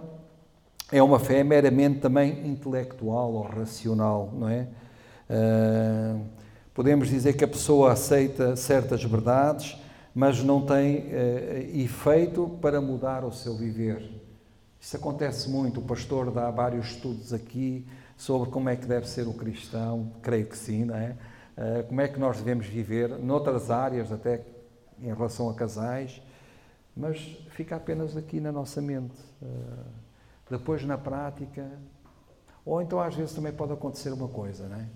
é 0.91 1.03
uma 1.03 1.19
fé 1.19 1.43
meramente 1.43 2.01
também 2.01 2.47
intelectual 2.47 3.33
ou 3.33 3.43
racional, 3.43 4.33
não 4.33 4.49
é? 4.49 4.69
Uh, 5.29 6.21
podemos 6.75 7.09
dizer 7.09 7.35
que 7.35 7.45
a 7.45 7.49
pessoa 7.49 7.93
aceita 7.93 8.55
certas 8.57 9.03
verdades, 9.03 9.77
mas 10.15 10.43
não 10.43 10.65
tem 10.65 10.99
uh, 10.99 11.77
efeito 11.77 12.59
para 12.61 12.81
mudar 12.81 13.25
o 13.25 13.33
seu 13.33 13.57
viver. 13.57 14.09
Isso 14.81 14.97
acontece 14.97 15.51
muito. 15.51 15.81
O 15.81 15.83
pastor 15.83 16.31
dá 16.31 16.51
vários 16.51 16.93
estudos 16.93 17.33
aqui 17.33 17.87
sobre 18.17 18.51
como 18.51 18.69
é 18.69 18.77
que 18.77 18.87
deve 18.87 19.09
ser 19.09 19.27
o 19.27 19.35
cristão, 19.35 20.13
creio 20.23 20.47
que 20.47 20.57
sim, 20.57 20.85
não 20.85 20.95
é? 20.95 21.17
Uh, 21.57 21.85
como 21.89 22.01
é 22.01 22.09
que 22.09 22.19
nós 22.19 22.37
devemos 22.37 22.67
viver, 22.67 23.19
noutras 23.19 23.71
áreas, 23.71 24.13
até 24.13 24.45
em 25.01 25.13
relação 25.13 25.51
a 25.51 25.55
casais, 25.55 26.23
mas 26.97 27.19
fica 27.51 27.75
apenas 27.75 28.17
aqui 28.17 28.39
na 28.41 28.53
nossa 28.53 28.81
mente. 28.81 29.19
Uh, 29.43 30.05
depois, 30.49 30.85
na 30.85 30.97
prática, 30.97 31.69
ou 32.65 32.81
então 32.81 33.01
às 33.01 33.15
vezes 33.15 33.35
também 33.35 33.53
pode 33.53 33.73
acontecer 33.73 34.13
uma 34.13 34.29
coisa, 34.29 34.69
não 34.69 34.77
é? 34.77 34.87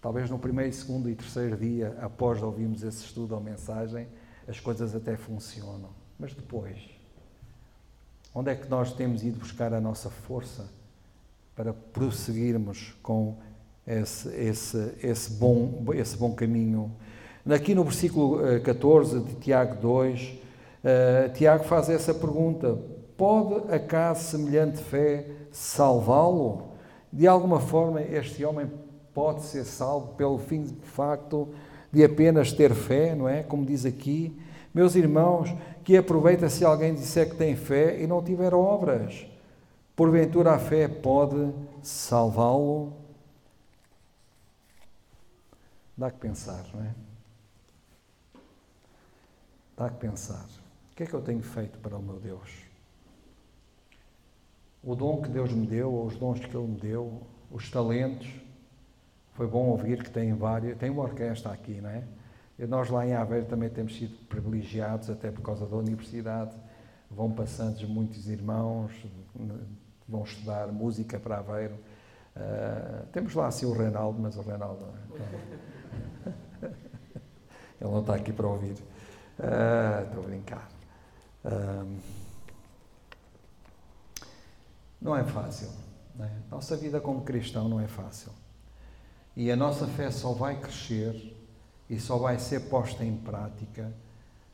Talvez 0.00 0.30
no 0.30 0.38
primeiro, 0.38 0.72
segundo 0.72 1.08
e 1.08 1.14
terceiro 1.14 1.56
dia, 1.56 1.96
após 2.00 2.42
ouvirmos 2.42 2.82
esse 2.82 3.04
estudo 3.04 3.34
ou 3.34 3.40
mensagem, 3.40 4.08
as 4.48 4.60
coisas 4.60 4.94
até 4.94 5.16
funcionam. 5.16 5.90
Mas 6.18 6.34
depois, 6.34 6.78
onde 8.34 8.50
é 8.50 8.54
que 8.54 8.68
nós 8.68 8.92
temos 8.92 9.22
ido 9.22 9.38
buscar 9.38 9.72
a 9.72 9.80
nossa 9.80 10.10
força? 10.10 10.68
para 11.54 11.72
prosseguirmos 11.72 12.94
com 13.02 13.36
esse, 13.86 14.28
esse, 14.28 14.94
esse, 15.02 15.30
bom, 15.32 15.84
esse 15.94 16.16
bom 16.16 16.32
caminho. 16.32 16.90
Aqui 17.48 17.74
no 17.74 17.84
versículo 17.84 18.60
14 18.60 19.16
eh, 19.16 19.20
de 19.20 19.34
Tiago 19.34 19.80
2, 19.80 20.20
uh, 20.20 20.38
eh, 20.84 21.28
Tiago 21.34 21.64
faz 21.64 21.88
essa 21.88 22.14
pergunta: 22.14 22.78
Pode 23.16 23.72
acaso 23.72 24.22
semelhante 24.30 24.78
fé 24.78 25.26
salvá-lo? 25.50 26.68
De 27.12 27.26
alguma 27.26 27.60
forma, 27.60 28.00
este 28.00 28.44
homem 28.44 28.70
pode 29.12 29.42
ser 29.42 29.64
salvo 29.64 30.14
pelo 30.14 30.38
fim 30.38 30.62
de 30.62 30.86
facto 30.86 31.48
de 31.92 32.02
apenas 32.02 32.52
ter 32.52 32.74
fé, 32.74 33.14
não 33.14 33.28
é? 33.28 33.42
Como 33.42 33.64
diz 33.64 33.84
aqui. 33.84 34.36
Meus 34.74 34.94
irmãos, 34.94 35.54
que 35.84 35.96
aproveita 35.96 36.48
se 36.48 36.64
alguém 36.64 36.94
disser 36.94 37.28
que 37.28 37.36
tem 37.36 37.54
fé 37.54 38.00
e 38.02 38.06
não 38.06 38.22
tiver 38.22 38.54
obras 38.54 39.26
Porventura 39.94 40.54
a 40.54 40.58
fé 40.58 40.88
pode 40.88 41.52
salvá-lo? 41.82 42.92
Dá 45.96 46.10
que 46.10 46.18
pensar, 46.18 46.64
não 46.74 46.82
é? 46.82 46.94
Dá 49.76 49.90
que 49.90 49.96
pensar. 49.96 50.46
O 50.90 50.96
que 50.96 51.02
é 51.02 51.06
que 51.06 51.14
eu 51.14 51.20
tenho 51.20 51.42
feito 51.42 51.78
para 51.78 51.96
o 51.96 52.02
meu 52.02 52.18
Deus? 52.18 52.50
O 54.82 54.94
dom 54.94 55.20
que 55.20 55.28
Deus 55.28 55.52
me 55.52 55.66
deu, 55.66 55.92
ou 55.92 56.06
os 56.06 56.16
dons 56.16 56.40
que 56.40 56.56
Ele 56.56 56.66
me 56.66 56.80
deu, 56.80 57.22
os 57.50 57.70
talentos, 57.70 58.28
foi 59.32 59.46
bom 59.46 59.66
ouvir 59.68 60.02
que 60.02 60.10
tem 60.10 60.34
vários, 60.34 60.76
tem 60.78 60.90
uma 60.90 61.02
orquestra 61.02 61.52
aqui, 61.52 61.80
não 61.80 61.90
é? 61.90 62.04
E 62.58 62.66
nós 62.66 62.90
lá 62.90 63.06
em 63.06 63.14
Aveiro 63.14 63.46
também 63.46 63.68
temos 63.68 63.96
sido 63.96 64.14
privilegiados, 64.26 65.08
até 65.10 65.30
por 65.30 65.42
causa 65.42 65.66
da 65.66 65.76
universidade. 65.76 66.54
Vão 67.10 67.30
passando 67.30 67.86
muitos 67.88 68.28
irmãos, 68.28 68.92
vão 70.08 70.22
estudar 70.22 70.68
música 70.68 71.18
para 71.18 71.38
Aveiro. 71.38 71.74
Uh, 72.36 73.06
temos 73.12 73.34
lá 73.34 73.46
assim 73.46 73.66
o 73.66 73.72
Reinaldo, 73.72 74.20
mas 74.20 74.36
o 74.36 74.42
Reinaldo. 74.42 74.84
É? 75.14 76.66
Ele 77.80 77.90
não 77.90 78.00
está 78.00 78.14
aqui 78.14 78.32
para 78.32 78.46
ouvir. 78.46 78.76
Uh, 79.38 80.04
estou 80.06 80.22
a 80.22 80.26
brincar. 80.26 80.68
Uh, 81.44 81.98
não 85.00 85.16
é 85.16 85.24
fácil. 85.24 85.68
Não 86.14 86.24
é? 86.24 86.30
Nossa 86.50 86.76
vida 86.76 87.00
como 87.00 87.22
cristão 87.22 87.68
não 87.68 87.80
é 87.80 87.88
fácil. 87.88 88.32
E 89.36 89.50
a 89.50 89.56
nossa 89.56 89.86
fé 89.86 90.10
só 90.10 90.32
vai 90.32 90.60
crescer 90.60 91.36
e 91.88 91.98
só 91.98 92.18
vai 92.18 92.38
ser 92.38 92.68
posta 92.68 93.04
em 93.04 93.16
prática 93.16 93.92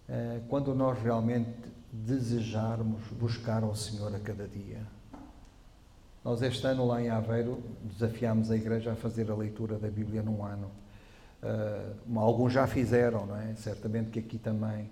uh, 0.08 0.40
quando 0.48 0.74
nós 0.74 0.98
realmente 1.02 1.50
desejarmos 1.92 3.00
buscar 3.12 3.62
ao 3.62 3.74
Senhor 3.74 4.14
a 4.14 4.18
cada 4.20 4.46
dia. 4.46 4.86
Nós 6.24 6.42
este 6.42 6.66
ano 6.66 6.86
lá 6.86 7.00
em 7.02 7.08
Aveiro 7.08 7.62
desafiámos 7.82 8.50
a 8.50 8.56
igreja 8.56 8.92
a 8.92 8.96
fazer 8.96 9.30
a 9.30 9.34
leitura 9.34 9.78
da 9.78 9.88
Bíblia 9.88 10.22
num 10.22 10.44
ano. 10.44 10.70
Uh, 11.42 12.18
alguns 12.18 12.52
já 12.52 12.66
fizeram, 12.66 13.26
não 13.26 13.36
é? 13.36 13.54
Certamente 13.54 14.10
que 14.10 14.18
aqui 14.18 14.38
também. 14.38 14.90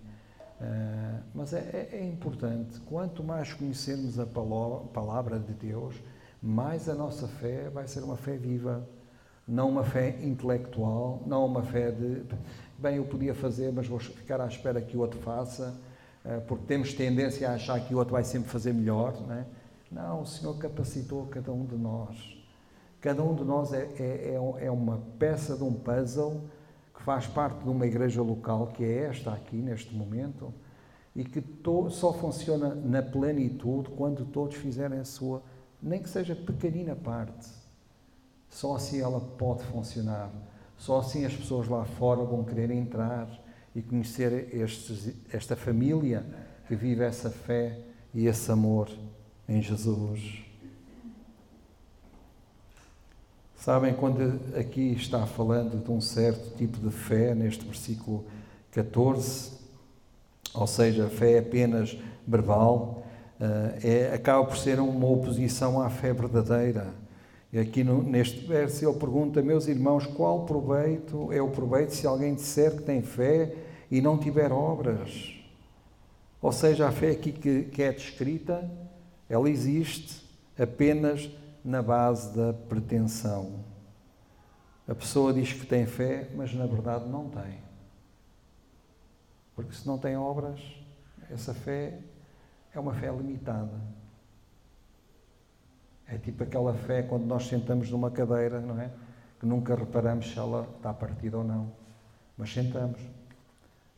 Uh, 0.60 1.22
mas 1.34 1.52
é, 1.52 1.58
é, 1.58 1.98
é, 1.98 2.04
importante, 2.06 2.80
quanto 2.80 3.22
mais 3.22 3.52
conhecermos 3.52 4.18
a 4.18 4.24
palavra 4.26 5.38
de 5.38 5.52
Deus, 5.52 5.94
mais 6.40 6.88
a 6.88 6.94
nossa 6.94 7.28
fé 7.28 7.68
vai 7.68 7.86
ser 7.86 8.02
uma 8.02 8.16
fé 8.16 8.36
viva, 8.36 8.88
não 9.46 9.68
uma 9.68 9.84
fé 9.84 10.18
intelectual, 10.22 11.22
não 11.26 11.46
uma 11.46 11.62
fé 11.62 11.90
de, 11.90 12.22
bem, 12.78 12.96
eu 12.96 13.04
podia 13.04 13.34
fazer, 13.34 13.72
mas 13.72 13.86
vou 13.86 13.98
ficar 13.98 14.40
à 14.40 14.46
espera 14.46 14.80
que 14.80 14.96
o 14.96 15.00
outro 15.00 15.20
faça, 15.20 15.74
uh, 16.24 16.40
porque 16.48 16.64
temos 16.66 16.92
tendência 16.92 17.48
a 17.48 17.54
achar 17.54 17.78
que 17.80 17.94
o 17.94 17.98
outro 17.98 18.12
vai 18.12 18.24
sempre 18.24 18.48
fazer 18.48 18.72
melhor, 18.72 19.14
não 19.26 19.34
é? 19.34 19.46
Não, 19.90 20.22
o 20.22 20.26
Senhor 20.26 20.58
capacitou 20.58 21.26
cada 21.26 21.52
um 21.52 21.64
de 21.64 21.76
nós. 21.76 22.36
Cada 23.00 23.22
um 23.22 23.34
de 23.36 23.44
nós 23.44 23.72
é, 23.72 23.88
é, 23.98 24.34
é, 24.60 24.66
é 24.66 24.70
uma 24.70 25.00
peça 25.16 25.56
de 25.56 25.62
um 25.62 25.72
puzzle 25.72 26.42
que 26.92 27.02
faz 27.02 27.26
parte 27.26 27.62
de 27.62 27.68
uma 27.68 27.86
igreja 27.86 28.20
local, 28.20 28.66
que 28.68 28.82
é 28.82 29.04
esta 29.04 29.32
aqui, 29.32 29.56
neste 29.56 29.94
momento, 29.94 30.52
e 31.14 31.24
que 31.24 31.40
to, 31.40 31.88
só 31.88 32.12
funciona 32.12 32.74
na 32.74 33.00
plenitude 33.00 33.90
quando 33.90 34.24
todos 34.24 34.56
fizerem 34.56 34.98
a 34.98 35.04
sua, 35.04 35.40
nem 35.80 36.02
que 36.02 36.08
seja 36.08 36.34
pequenina 36.34 36.96
parte. 36.96 37.65
Só 38.56 38.75
assim 38.75 39.02
ela 39.02 39.21
pode 39.21 39.62
funcionar. 39.64 40.30
Só 40.78 41.00
assim 41.00 41.26
as 41.26 41.34
pessoas 41.34 41.69
lá 41.69 41.84
fora 41.84 42.25
vão 42.25 42.42
querer 42.42 42.71
entrar 42.71 43.28
e 43.75 43.82
conhecer 43.82 44.49
estes, 44.50 45.14
esta 45.30 45.54
família 45.54 46.25
que 46.66 46.75
vive 46.75 47.04
essa 47.04 47.28
fé 47.28 47.78
e 48.14 48.26
esse 48.26 48.50
amor 48.50 48.88
em 49.47 49.60
Jesus. 49.60 50.42
Sabem, 53.56 53.92
quando 53.92 54.40
aqui 54.58 54.92
está 54.92 55.26
falando 55.26 55.84
de 55.84 55.90
um 55.90 56.00
certo 56.00 56.56
tipo 56.56 56.78
de 56.78 56.90
fé, 56.90 57.34
neste 57.34 57.62
versículo 57.62 58.25
14, 58.71 59.52
ou 60.54 60.66
seja, 60.66 61.10
fé 61.10 61.40
apenas 61.40 61.95
verbal, 62.26 63.04
eh, 63.38 64.08
é, 64.08 64.14
acaba 64.14 64.47
por 64.47 64.56
ser 64.56 64.80
uma 64.80 65.06
oposição 65.06 65.82
à 65.82 65.90
fé 65.90 66.14
verdadeira. 66.14 67.04
E 67.52 67.59
aqui 67.59 67.85
no, 67.85 68.02
neste 68.02 68.45
verso 68.47 68.85
ele 68.85 68.99
pergunta, 68.99 69.41
meus 69.43 69.69
irmãos, 69.69 70.06
qual 70.06 70.45
proveito 70.45 71.32
é 71.32 71.41
o 71.41 71.50
proveito 71.50 71.95
se 71.95 72.06
alguém 72.06 72.35
disser 72.35 72.76
que 72.76 72.82
tem 72.82 73.02
fé 73.02 73.54
e 73.91 74.00
não 74.00 74.19
tiver 74.19 74.52
obras? 74.52 75.35
Ou 76.43 76.52
seja, 76.52 76.89
a 76.89 76.93
fé 76.93 77.13
aqui 77.13 77.32
que, 77.32 77.65
que 77.65 77.82
é 77.82 77.93
descrita 77.93 78.69
ela 79.28 79.50
existe 79.50 80.25
apenas 80.59 81.30
na 81.65 81.82
base 81.82 82.35
da 82.37 82.52
pretensão. 82.52 83.65
A 84.87 84.95
pessoa 84.95 85.32
diz 85.32 85.52
que 85.52 85.67
tem 85.67 85.85
fé, 85.85 86.30
mas 86.35 86.54
na 86.54 86.67
verdade 86.67 87.09
não 87.09 87.28
tem. 87.28 87.61
Porque 89.54 89.75
se 89.75 89.87
não 89.87 89.99
tem 89.99 90.17
obras, 90.17 90.61
essa 91.28 91.52
fé 91.52 91.99
é 92.73 92.78
uma 92.78 92.95
fé 92.95 93.11
limitada. 93.11 93.80
É 96.08 96.19
tipo 96.19 96.42
aquela 96.42 96.75
fé 96.75 97.02
quando 97.02 97.25
nós 97.25 97.47
sentamos 97.47 97.90
numa 97.90 98.10
cadeira, 98.10 98.60
não 98.60 98.80
é? 98.80 98.90
Que 99.40 99.47
nunca 99.47 99.75
reparamos 99.75 100.30
se 100.30 100.38
ela 100.38 100.69
está 100.76 100.92
partida 100.95 101.38
ou 101.38 101.45
não. 101.45 101.73
Mas 102.36 102.52
sentamos. 102.52 103.00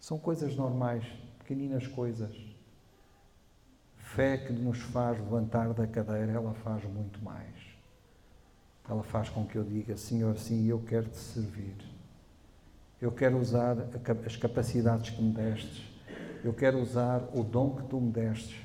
São 0.00 0.18
coisas 0.18 0.56
normais, 0.56 1.04
pequeninas 1.38 1.86
coisas 1.86 2.48
fé 4.08 4.38
que 4.38 4.52
nos 4.52 4.80
faz 4.80 5.18
levantar 5.18 5.72
da 5.74 5.86
cadeira, 5.86 6.32
ela 6.32 6.54
faz 6.54 6.82
muito 6.84 7.22
mais. 7.22 7.54
Ela 8.88 9.02
faz 9.02 9.28
com 9.28 9.46
que 9.46 9.56
eu 9.56 9.64
diga, 9.64 9.96
Senhor, 9.96 10.36
sim, 10.38 10.66
eu 10.66 10.80
quero 10.80 11.08
te 11.08 11.18
servir. 11.18 11.76
Eu 13.00 13.12
quero 13.12 13.38
usar 13.38 13.76
as 14.26 14.36
capacidades 14.36 15.10
que 15.10 15.22
me 15.22 15.32
destes. 15.32 15.84
Eu 16.42 16.54
quero 16.54 16.80
usar 16.80 17.22
o 17.34 17.44
dom 17.44 17.76
que 17.76 17.82
tu 17.84 18.00
me 18.00 18.10
destes 18.10 18.56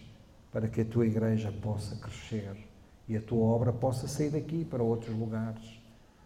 para 0.51 0.67
que 0.67 0.81
a 0.81 0.85
tua 0.85 1.05
igreja 1.05 1.51
possa 1.51 1.95
crescer 1.97 2.55
e 3.13 3.17
a 3.17 3.21
tua 3.21 3.45
obra 3.45 3.71
possa 3.71 4.07
sair 4.07 4.31
daqui 4.31 4.65
para 4.65 4.81
outros 4.81 5.15
lugares, 5.15 5.79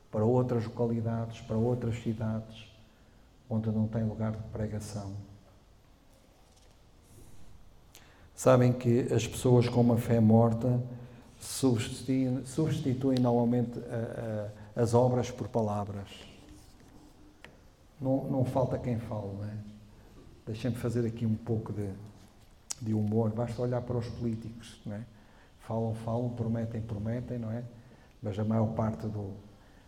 para 0.10 0.24
outras 0.24 0.64
localidades, 0.64 1.42
para 1.42 1.58
outras 1.58 2.02
cidades, 2.02 2.66
onde 3.50 3.70
não 3.70 3.88
tem 3.88 4.06
lugar 4.06 4.32
de 4.32 4.44
pregação. 4.54 5.12
Sabem 8.34 8.72
que 8.72 9.02
as 9.14 9.28
pessoas 9.28 9.68
com 9.68 9.82
uma 9.82 9.98
fé 9.98 10.22
morta 10.22 10.82
substituem, 11.42 12.46
substituem 12.46 13.20
normalmente 13.20 13.78
a, 13.80 14.80
a, 14.80 14.82
as 14.82 14.94
obras 14.94 15.30
por 15.30 15.50
palavras. 15.50 16.08
Não, 18.00 18.24
não 18.30 18.46
falta 18.46 18.78
quem 18.78 18.98
fale, 18.98 19.28
não 19.34 19.44
é? 19.44 19.54
Deixem-me 20.46 20.78
fazer 20.78 21.06
aqui 21.06 21.26
um 21.26 21.36
pouco 21.36 21.74
de, 21.74 21.90
de 22.82 22.94
humor. 22.94 23.30
Basta 23.32 23.62
olhar 23.62 23.82
para 23.82 23.98
os 23.98 24.08
políticos, 24.08 24.80
não 24.86 24.96
é? 24.96 25.02
Falam, 25.68 25.94
falam, 25.94 26.30
prometem, 26.30 26.82
prometem, 26.82 27.38
não 27.38 27.52
é? 27.52 27.62
Mas 28.24 28.40
a 28.40 28.44
maior 28.46 28.68
parte 28.68 29.06
do, 29.06 29.34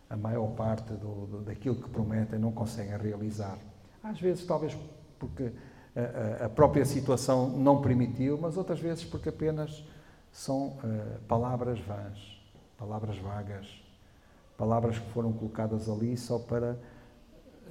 a 0.09 0.17
maior 0.17 0.47
parte 0.47 0.91
do, 0.91 1.25
do, 1.25 1.41
daquilo 1.41 1.75
que 1.75 1.89
prometem 1.89 2.37
não 2.37 2.51
conseguem 2.51 2.97
realizar. 2.97 3.57
Às 4.03 4.19
vezes, 4.19 4.45
talvez 4.45 4.77
porque 5.17 5.53
a, 5.95 6.47
a 6.47 6.49
própria 6.49 6.83
situação 6.83 7.49
não 7.49 7.81
permitiu, 7.81 8.37
mas 8.37 8.57
outras 8.57 8.79
vezes 8.79 9.05
porque 9.05 9.29
apenas 9.29 9.85
são 10.33 10.67
uh, 10.67 11.19
palavras 11.29 11.79
vãs, 11.79 12.41
palavras 12.77 13.17
vagas, 13.17 13.81
palavras 14.57 14.99
que 14.99 15.09
foram 15.11 15.31
colocadas 15.31 15.87
ali 15.87 16.17
só 16.17 16.37
para 16.39 16.77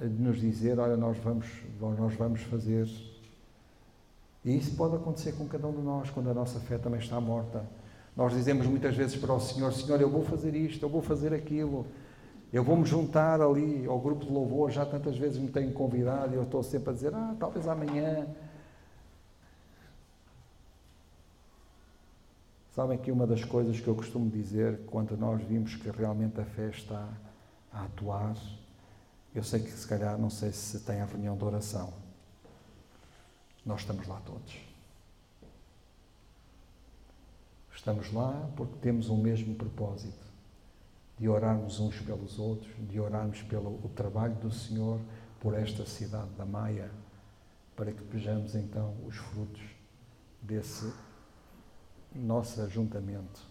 eh, 0.01 0.05
nos 0.05 0.39
dizer, 0.39 0.79
olha, 0.79 0.97
nós 0.97 1.15
vamos, 1.19 1.47
nós 1.79 2.15
vamos 2.15 2.41
fazer. 2.41 2.87
E 4.43 4.57
isso 4.57 4.75
pode 4.75 4.95
acontecer 4.95 5.33
com 5.33 5.47
cada 5.47 5.67
um 5.67 5.71
de 5.71 5.81
nós, 5.81 6.09
quando 6.09 6.31
a 6.31 6.33
nossa 6.33 6.59
fé 6.59 6.79
também 6.79 6.99
está 6.99 7.21
morta. 7.21 7.63
Nós 8.19 8.33
dizemos 8.33 8.67
muitas 8.67 8.97
vezes 8.97 9.15
para 9.15 9.33
o 9.33 9.39
Senhor, 9.39 9.71
Senhor, 9.71 10.01
eu 10.01 10.09
vou 10.09 10.25
fazer 10.25 10.53
isto, 10.53 10.83
eu 10.83 10.89
vou 10.89 11.01
fazer 11.01 11.33
aquilo, 11.33 11.87
eu 12.51 12.61
vou-me 12.61 12.83
juntar 12.83 13.39
ali 13.39 13.85
ao 13.85 13.97
grupo 13.97 14.25
de 14.25 14.29
louvor, 14.29 14.69
já 14.69 14.85
tantas 14.85 15.17
vezes 15.17 15.37
me 15.37 15.47
tenho 15.47 15.71
convidado 15.71 16.33
e 16.33 16.35
eu 16.35 16.43
estou 16.43 16.61
sempre 16.61 16.89
a 16.89 16.93
dizer, 16.93 17.15
ah, 17.15 17.33
talvez 17.39 17.65
amanhã. 17.65 18.27
Sabem 22.71 22.97
que 22.97 23.09
uma 23.09 23.25
das 23.25 23.45
coisas 23.45 23.79
que 23.79 23.87
eu 23.87 23.95
costumo 23.95 24.29
dizer 24.29 24.81
quando 24.87 25.15
nós 25.15 25.41
vimos 25.41 25.77
que 25.77 25.89
realmente 25.89 26.41
a 26.41 26.43
fé 26.43 26.71
está 26.71 27.07
a 27.71 27.85
atuar, 27.85 28.35
eu 29.33 29.45
sei 29.45 29.61
que 29.61 29.71
se 29.71 29.87
calhar 29.87 30.17
não 30.17 30.29
sei 30.29 30.51
se 30.51 30.81
tem 30.81 30.99
a 30.99 31.05
reunião 31.05 31.37
de 31.37 31.45
oração. 31.45 31.93
Nós 33.65 33.79
estamos 33.79 34.05
lá 34.09 34.19
todos. 34.25 34.68
Estamos 37.79 38.11
lá 38.11 38.49
porque 38.57 38.75
temos 38.81 39.07
o 39.07 39.15
mesmo 39.15 39.55
propósito 39.55 40.27
de 41.17 41.29
orarmos 41.29 41.79
uns 41.79 41.97
pelos 42.01 42.37
outros, 42.37 42.69
de 42.77 42.99
orarmos 42.99 43.41
pelo 43.43 43.77
trabalho 43.95 44.35
do 44.35 44.51
Senhor 44.51 44.99
por 45.39 45.53
esta 45.53 45.85
cidade 45.85 46.29
da 46.37 46.45
Maia, 46.45 46.91
para 47.77 47.93
que 47.93 48.03
vejamos 48.03 48.53
então 48.53 48.93
os 49.07 49.15
frutos 49.15 49.61
desse 50.41 50.91
nosso 52.13 52.61
ajuntamento. 52.61 53.47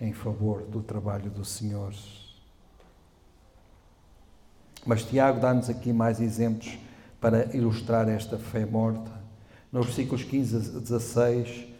em 0.00 0.12
favor 0.12 0.62
do 0.62 0.80
trabalho 0.80 1.28
do 1.28 1.44
Senhor. 1.44 1.92
Mas 4.86 5.02
Tiago 5.02 5.40
dá-nos 5.40 5.68
aqui 5.68 5.92
mais 5.92 6.20
exemplos 6.20 6.78
para 7.20 7.46
ilustrar 7.56 8.08
esta 8.08 8.38
fé 8.38 8.64
morta. 8.64 9.10
Nos 9.72 9.86
versículos 9.86 10.22
15 10.22 10.76
a 10.76 10.80
16, 10.80 11.48
uh, 11.48 11.73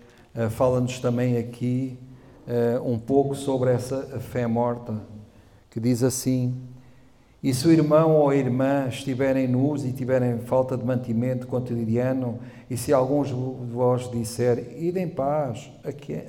fala-nos 0.51 0.99
também 0.99 1.38
aqui 1.38 1.97
uh, 2.47 2.90
um 2.90 2.99
pouco 2.99 3.35
sobre 3.35 3.70
essa 3.70 4.20
fé 4.20 4.47
morta, 4.47 5.01
que 5.70 5.79
diz 5.79 6.03
assim: 6.03 6.55
E 7.42 7.55
se 7.55 7.66
o 7.66 7.73
irmão 7.73 8.16
ou 8.16 8.31
a 8.31 8.37
irmã 8.37 8.88
estiverem 8.88 9.47
nus 9.47 9.85
e 9.85 9.92
tiverem 9.92 10.38
falta 10.40 10.77
de 10.77 10.85
mantimento 10.85 11.47
cotidiano, 11.47 12.40
e 12.68 12.77
se 12.77 12.92
alguns 12.92 13.29
de 13.29 13.35
vós 13.73 14.11
disser, 14.11 14.77
ide 14.77 14.99
em 15.01 15.09
paz, 15.09 15.70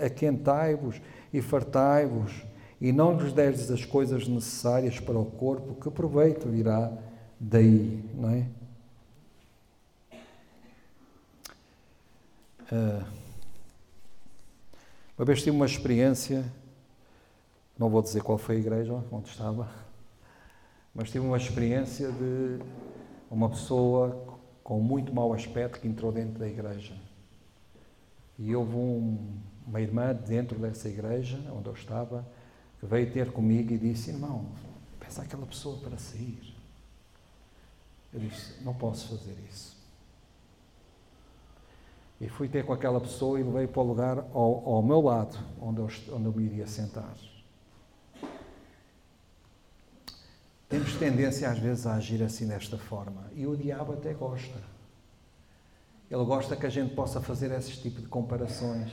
aquentai-vos 0.04 1.02
e 1.34 1.42
fartai-vos, 1.42 2.46
e 2.80 2.92
não 2.92 3.18
lhes 3.18 3.34
derdes 3.34 3.72
as 3.72 3.86
coisas 3.86 4.28
necessárias 4.28 5.00
para 5.00 5.18
o 5.18 5.26
corpo, 5.26 5.76
que 5.76 5.90
proveito 5.90 6.48
virá 6.48 6.92
daí, 7.40 8.04
não 8.16 8.30
é? 8.30 8.46
Uh, 12.72 13.25
uma 15.18 15.26
vez 15.26 15.42
tive 15.42 15.56
uma 15.56 15.66
experiência, 15.66 16.44
não 17.78 17.90
vou 17.90 18.02
dizer 18.02 18.22
qual 18.22 18.38
foi 18.38 18.58
a 18.58 18.60
igreja 18.60 18.94
onde 19.12 19.30
estava, 19.30 19.70
mas 20.94 21.10
tive 21.10 21.26
uma 21.26 21.38
experiência 21.38 22.12
de 22.12 22.60
uma 23.32 23.50
pessoa 23.50 24.26
com 24.62 24.80
muito 24.80 25.14
mau 25.14 25.34
aspecto 25.34 25.80
que 25.80 25.88
entrou 25.88 26.12
dentro 26.12 26.38
da 26.38 26.48
igreja. 26.48 26.94
E 28.38 28.54
houve 28.54 28.76
um, 28.76 29.40
uma 29.66 29.80
irmã 29.80 30.14
dentro 30.14 30.60
dessa 30.60 30.90
igreja, 30.90 31.40
onde 31.56 31.68
eu 31.70 31.74
estava, 31.74 32.28
que 32.80 32.86
veio 32.86 33.12
ter 33.12 33.32
comigo 33.32 33.72
e 33.72 33.78
disse: 33.78 34.10
Irmão, 34.10 34.46
peça 35.00 35.22
aquela 35.22 35.46
pessoa 35.46 35.78
para 35.78 35.98
sair. 35.98 36.54
Eu 38.14 38.20
disse: 38.20 38.62
Não 38.64 38.74
posso 38.74 39.08
fazer 39.08 39.36
isso. 39.50 39.75
E 42.20 42.30
fui 42.30 42.48
ter 42.48 42.66
com 42.66 42.72
aquela 42.72 43.02
pessoa 43.02 43.40
e 43.40 43.44
levei 43.44 43.68
para 43.68 43.82
o 43.82 43.86
lugar 43.86 44.18
ao, 44.34 44.70
ao 44.70 44.82
meu 44.82 45.02
lado, 45.02 45.38
onde 45.62 45.80
eu, 45.80 45.90
onde 46.14 46.26
eu 46.26 46.32
me 46.32 46.46
iria 46.46 46.66
sentar. 46.66 47.14
Temos 50.70 50.96
tendência 50.96 51.50
às 51.50 51.60
vezes 51.60 51.86
a 51.86 51.96
agir 51.96 52.24
assim 52.24 52.48
desta 52.48 52.78
forma. 52.78 53.26
E 53.36 53.46
o 53.46 53.56
diabo 53.56 53.94
até 53.94 54.14
gosta. 54.14 54.60
Ele 56.10 56.24
gosta 56.24 56.56
que 56.56 56.66
a 56.66 56.70
gente 56.70 56.94
possa 56.96 57.20
fazer 57.20 57.52
esse 57.52 57.82
tipo 57.82 58.02
de 58.02 58.08
comparações. 58.08 58.92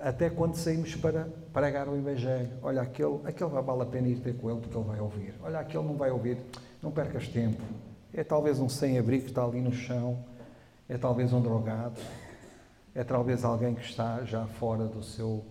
Até 0.00 0.30
quando 0.30 0.54
saímos 0.56 0.94
para 0.96 1.28
pregar 1.52 1.88
o 1.88 1.96
Evangelho. 1.96 2.50
Olha, 2.62 2.82
aquele, 2.82 3.20
aquele 3.24 3.50
vale 3.50 3.82
a 3.82 3.86
pena 3.86 4.08
ir 4.08 4.20
ter 4.20 4.34
com 4.36 4.50
ele 4.50 4.60
porque 4.60 4.76
ele 4.76 4.86
vai 4.86 5.00
ouvir. 5.00 5.34
Olha, 5.42 5.60
aquele 5.60 5.84
não 5.84 5.96
vai 5.96 6.10
ouvir. 6.10 6.38
Não 6.82 6.90
percas 6.90 7.28
tempo. 7.28 7.62
É 8.12 8.24
talvez 8.24 8.58
um 8.58 8.68
sem-abrigo 8.68 9.24
que 9.24 9.30
está 9.30 9.44
ali 9.44 9.60
no 9.60 9.72
chão 9.72 10.24
é 10.92 10.98
talvez 10.98 11.32
um 11.32 11.40
drogado, 11.40 11.98
é 12.94 13.02
talvez 13.02 13.46
alguém 13.46 13.74
que 13.74 13.80
está 13.80 14.22
já 14.24 14.46
fora 14.46 14.84
do 14.84 15.02
seu, 15.02 15.42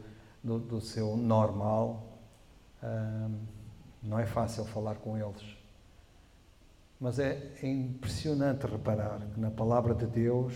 do, 0.43 0.59
do 0.59 0.79
seu 0.79 1.17
normal. 1.17 2.19
não 4.03 4.19
é 4.19 4.25
fácil 4.27 4.63
falar 4.65 4.95
com 4.97 5.17
eles. 5.17 5.57
Mas 6.99 7.17
é, 7.17 7.53
é 7.63 7.67
impressionante 7.67 8.67
reparar 8.67 9.19
que 9.33 9.39
na 9.39 9.49
palavra 9.49 9.95
de 9.95 10.05
Deus 10.05 10.53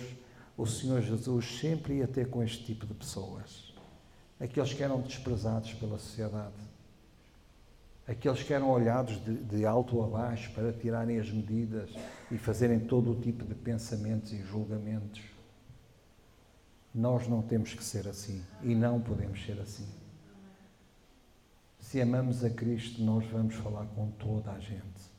o 0.56 0.68
Senhor 0.68 1.02
Jesus 1.02 1.60
sempre 1.60 1.96
ia 1.96 2.08
ter 2.08 2.30
com 2.30 2.44
este 2.44 2.64
tipo 2.64 2.86
de 2.86 2.94
pessoas. 2.94 3.74
Aqueles 4.40 4.72
que 4.72 4.84
eram 4.84 5.02
desprezados 5.02 5.74
pela 5.74 5.98
sociedade. 5.98 6.54
Aqueles 8.08 8.44
que 8.44 8.54
eram 8.54 8.70
olhados 8.70 9.24
de, 9.24 9.34
de 9.34 9.66
alto 9.66 10.04
a 10.04 10.08
baixo 10.08 10.52
para 10.54 10.72
tirarem 10.72 11.20
as 11.20 11.32
medidas 11.32 11.90
e 12.32 12.38
fazerem 12.38 12.80
todo 12.80 13.12
o 13.12 13.20
tipo 13.20 13.44
de 13.44 13.56
pensamentos 13.56 14.32
e 14.32 14.44
julgamentos. 14.44 15.22
Nós 16.94 17.28
não 17.28 17.42
temos 17.42 17.74
que 17.74 17.84
ser 17.84 18.08
assim 18.08 18.44
e 18.62 18.76
não 18.76 19.02
podemos 19.02 19.44
ser 19.44 19.60
assim. 19.60 19.88
Se 21.80 22.00
amamos 22.00 22.44
a 22.44 22.50
Cristo, 22.50 23.02
nós 23.04 23.26
vamos 23.28 23.56
falar 23.56 23.86
com 23.88 24.10
toda 24.12 24.52
a 24.52 24.60
gente. 24.60 25.16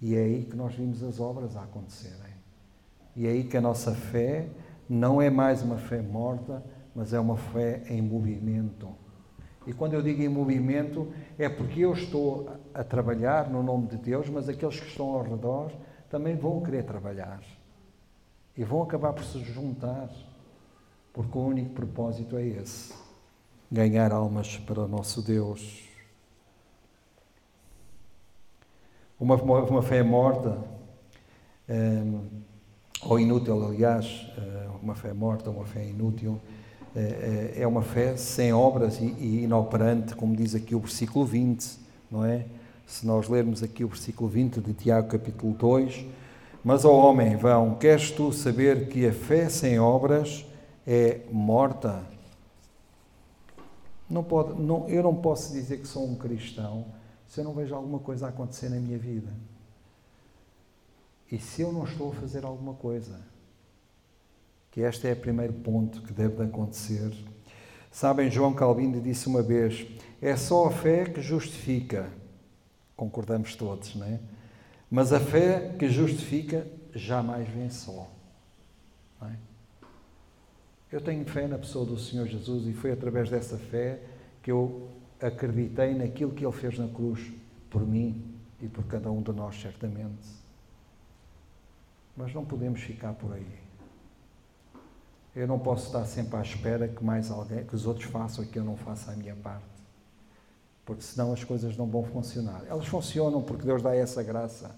E 0.00 0.14
é 0.14 0.20
aí 0.20 0.44
que 0.44 0.56
nós 0.56 0.74
vimos 0.74 1.02
as 1.02 1.20
obras 1.20 1.56
a 1.56 1.62
acontecerem. 1.62 2.34
E 3.16 3.26
é 3.26 3.30
aí 3.30 3.44
que 3.44 3.56
a 3.56 3.60
nossa 3.60 3.94
fé 3.94 4.48
não 4.88 5.22
é 5.22 5.30
mais 5.30 5.62
uma 5.62 5.78
fé 5.78 6.02
morta, 6.02 6.62
mas 6.94 7.12
é 7.12 7.20
uma 7.20 7.36
fé 7.36 7.82
em 7.88 8.02
movimento. 8.02 8.94
E 9.66 9.72
quando 9.72 9.94
eu 9.94 10.02
digo 10.02 10.22
em 10.22 10.28
movimento, 10.28 11.12
é 11.38 11.48
porque 11.48 11.80
eu 11.80 11.92
estou 11.92 12.50
a 12.72 12.84
trabalhar 12.84 13.48
no 13.48 13.62
nome 13.62 13.86
de 13.86 13.96
Deus, 13.96 14.28
mas 14.28 14.48
aqueles 14.48 14.78
que 14.78 14.88
estão 14.88 15.08
ao 15.10 15.22
redor 15.22 15.72
também 16.10 16.36
vão 16.36 16.62
querer 16.62 16.84
trabalhar 16.84 17.40
e 18.56 18.62
vão 18.62 18.82
acabar 18.82 19.12
por 19.12 19.24
se 19.24 19.38
juntar, 19.40 20.08
porque 21.12 21.36
o 21.36 21.42
único 21.42 21.70
propósito 21.70 22.36
é 22.36 22.46
esse: 22.46 22.94
ganhar 23.70 24.12
almas 24.12 24.56
para 24.58 24.80
o 24.80 24.88
nosso 24.88 25.22
Deus. 25.22 25.82
Uma, 29.18 29.36
uma 29.36 29.82
fé 29.82 30.02
morta, 30.02 30.58
um, 31.68 31.72
ehm, 31.72 32.44
ou 33.04 33.18
inútil, 33.18 33.66
aliás, 33.66 34.26
eh, 34.36 34.68
uma 34.82 34.94
fé 34.94 35.12
morta, 35.12 35.50
uma 35.50 35.66
fé 35.66 35.84
inútil, 35.84 36.40
eh, 36.42 36.50
eh, 36.50 36.63
é 37.56 37.66
uma 37.66 37.82
fé 37.82 38.16
sem 38.16 38.52
obras 38.52 39.00
e 39.00 39.42
inoperante, 39.42 40.14
como 40.14 40.34
diz 40.36 40.54
aqui 40.54 40.74
o 40.74 40.80
versículo 40.80 41.24
20, 41.24 41.78
não 42.10 42.24
é? 42.24 42.46
se 42.86 43.06
nós 43.06 43.28
lermos 43.28 43.62
aqui 43.62 43.84
o 43.84 43.88
versículo 43.88 44.28
20 44.28 44.60
de 44.60 44.72
Tiago, 44.74 45.08
capítulo 45.08 45.54
2, 45.54 46.04
mas 46.62 46.84
ao 46.84 46.94
homem 46.94 47.36
vão, 47.36 47.74
queres 47.74 48.10
tu 48.10 48.32
saber 48.32 48.88
que 48.88 49.06
a 49.06 49.12
fé 49.12 49.48
sem 49.48 49.78
obras 49.78 50.44
é 50.86 51.20
morta? 51.30 52.04
Não 54.08 54.22
pode, 54.22 54.60
não, 54.60 54.88
eu 54.88 55.02
não 55.02 55.14
posso 55.14 55.52
dizer 55.52 55.78
que 55.78 55.88
sou 55.88 56.06
um 56.06 56.14
cristão 56.14 56.86
se 57.26 57.40
eu 57.40 57.44
não 57.44 57.52
vejo 57.52 57.74
alguma 57.74 57.98
coisa 57.98 58.28
acontecer 58.28 58.68
na 58.68 58.76
minha 58.76 58.98
vida. 58.98 59.32
E 61.32 61.38
se 61.38 61.62
eu 61.62 61.72
não 61.72 61.84
estou 61.84 62.12
a 62.12 62.14
fazer 62.14 62.44
alguma 62.44 62.74
coisa, 62.74 63.20
que 64.74 64.80
este 64.80 65.06
é 65.06 65.12
o 65.12 65.16
primeiro 65.16 65.52
ponto 65.52 66.02
que 66.02 66.12
deve 66.12 66.42
acontecer. 66.42 67.12
Sabem, 67.92 68.28
João 68.28 68.52
Calvino 68.52 69.00
disse 69.00 69.28
uma 69.28 69.40
vez: 69.40 69.86
é 70.20 70.34
só 70.34 70.66
a 70.66 70.72
fé 70.72 71.04
que 71.04 71.22
justifica 71.22 72.10
concordamos 72.96 73.54
todos, 73.54 73.94
não 73.94 74.04
é? 74.04 74.18
Mas 74.90 75.12
a 75.12 75.20
fé 75.20 75.76
que 75.78 75.88
justifica 75.88 76.66
jamais 76.92 77.48
vem 77.48 77.70
só. 77.70 78.10
É? 79.22 79.36
Eu 80.90 81.00
tenho 81.00 81.24
fé 81.24 81.46
na 81.46 81.56
pessoa 81.56 81.86
do 81.86 81.96
Senhor 81.96 82.26
Jesus 82.26 82.66
e 82.66 82.72
foi 82.72 82.90
através 82.90 83.30
dessa 83.30 83.56
fé 83.56 84.00
que 84.42 84.50
eu 84.50 84.88
acreditei 85.20 85.94
naquilo 85.94 86.32
que 86.32 86.44
Ele 86.44 86.52
fez 86.52 86.76
na 86.76 86.88
cruz 86.88 87.32
por 87.70 87.86
mim 87.86 88.24
e 88.60 88.66
por 88.66 88.84
cada 88.86 89.08
um 89.08 89.22
de 89.22 89.30
nós, 89.30 89.54
certamente. 89.60 90.28
Mas 92.16 92.34
não 92.34 92.44
podemos 92.44 92.80
ficar 92.80 93.12
por 93.12 93.32
aí. 93.32 93.63
Eu 95.34 95.48
não 95.48 95.58
posso 95.58 95.86
estar 95.86 96.04
sempre 96.04 96.36
à 96.36 96.42
espera 96.42 96.86
que 96.88 97.02
mais 97.02 97.30
alguém, 97.30 97.64
que 97.64 97.74
os 97.74 97.86
outros 97.86 98.06
façam 98.06 98.44
e 98.44 98.46
que 98.46 98.58
eu 98.58 98.64
não 98.64 98.76
faça 98.76 99.10
a 99.10 99.16
minha 99.16 99.34
parte 99.34 99.74
porque 100.84 101.02
senão 101.02 101.32
as 101.32 101.42
coisas 101.42 101.76
não 101.76 101.86
vão 101.86 102.04
funcionar. 102.04 102.62
Elas 102.68 102.86
funcionam 102.86 103.42
porque 103.42 103.64
Deus 103.64 103.82
dá 103.82 103.94
essa 103.94 104.22
graça. 104.22 104.76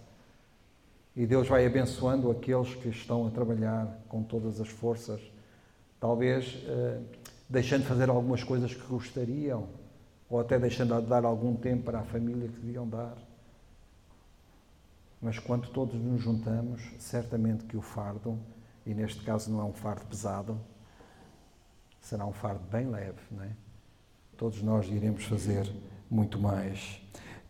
E 1.15 1.27
Deus 1.27 1.49
vai 1.49 1.67
abençoando 1.67 2.31
aqueles 2.31 2.75
que 2.75 2.89
estão 2.89 3.27
a 3.27 3.31
trabalhar 3.31 3.99
com 4.09 4.23
todas 4.23 4.61
as 4.61 4.69
forças, 4.69 5.21
talvez 5.99 6.63
eh, 6.67 7.01
deixando 7.49 7.83
de 7.83 7.89
fazer 7.89 8.11
algumas 8.11 8.45
coisas 8.45 8.75
que 8.75 8.87
gostariam, 8.87 9.67
ou 10.29 10.39
até 10.39 10.59
deixando 10.59 11.01
de 11.01 11.07
dar 11.07 11.25
algum 11.25 11.57
tempo 11.57 11.85
para 11.85 12.01
a 12.01 12.05
família 12.05 12.49
que 12.49 12.61
deviam 12.61 12.87
dar. 12.87 13.17
Mas 15.23 15.39
quando 15.39 15.69
todos 15.71 15.95
nos 15.95 16.21
juntamos, 16.21 16.83
certamente 16.99 17.65
que 17.65 17.79
o 17.79 17.83
fardo, 17.83 18.39
e 18.87 18.95
neste 18.95 19.23
caso 19.25 19.51
não 19.51 19.61
é 19.61 19.65
um 19.65 19.73
fardo 19.73 20.07
pesado, 20.07 20.59
será 22.01 22.25
um 22.25 22.33
fardo 22.33 22.63
bem 22.71 22.89
leve, 22.89 23.19
não 23.33 23.43
é? 23.43 23.51
Todos 24.37 24.63
nós 24.63 24.87
iremos 24.87 25.25
fazer 25.25 25.69
muito 26.09 26.39
mais. 26.39 27.01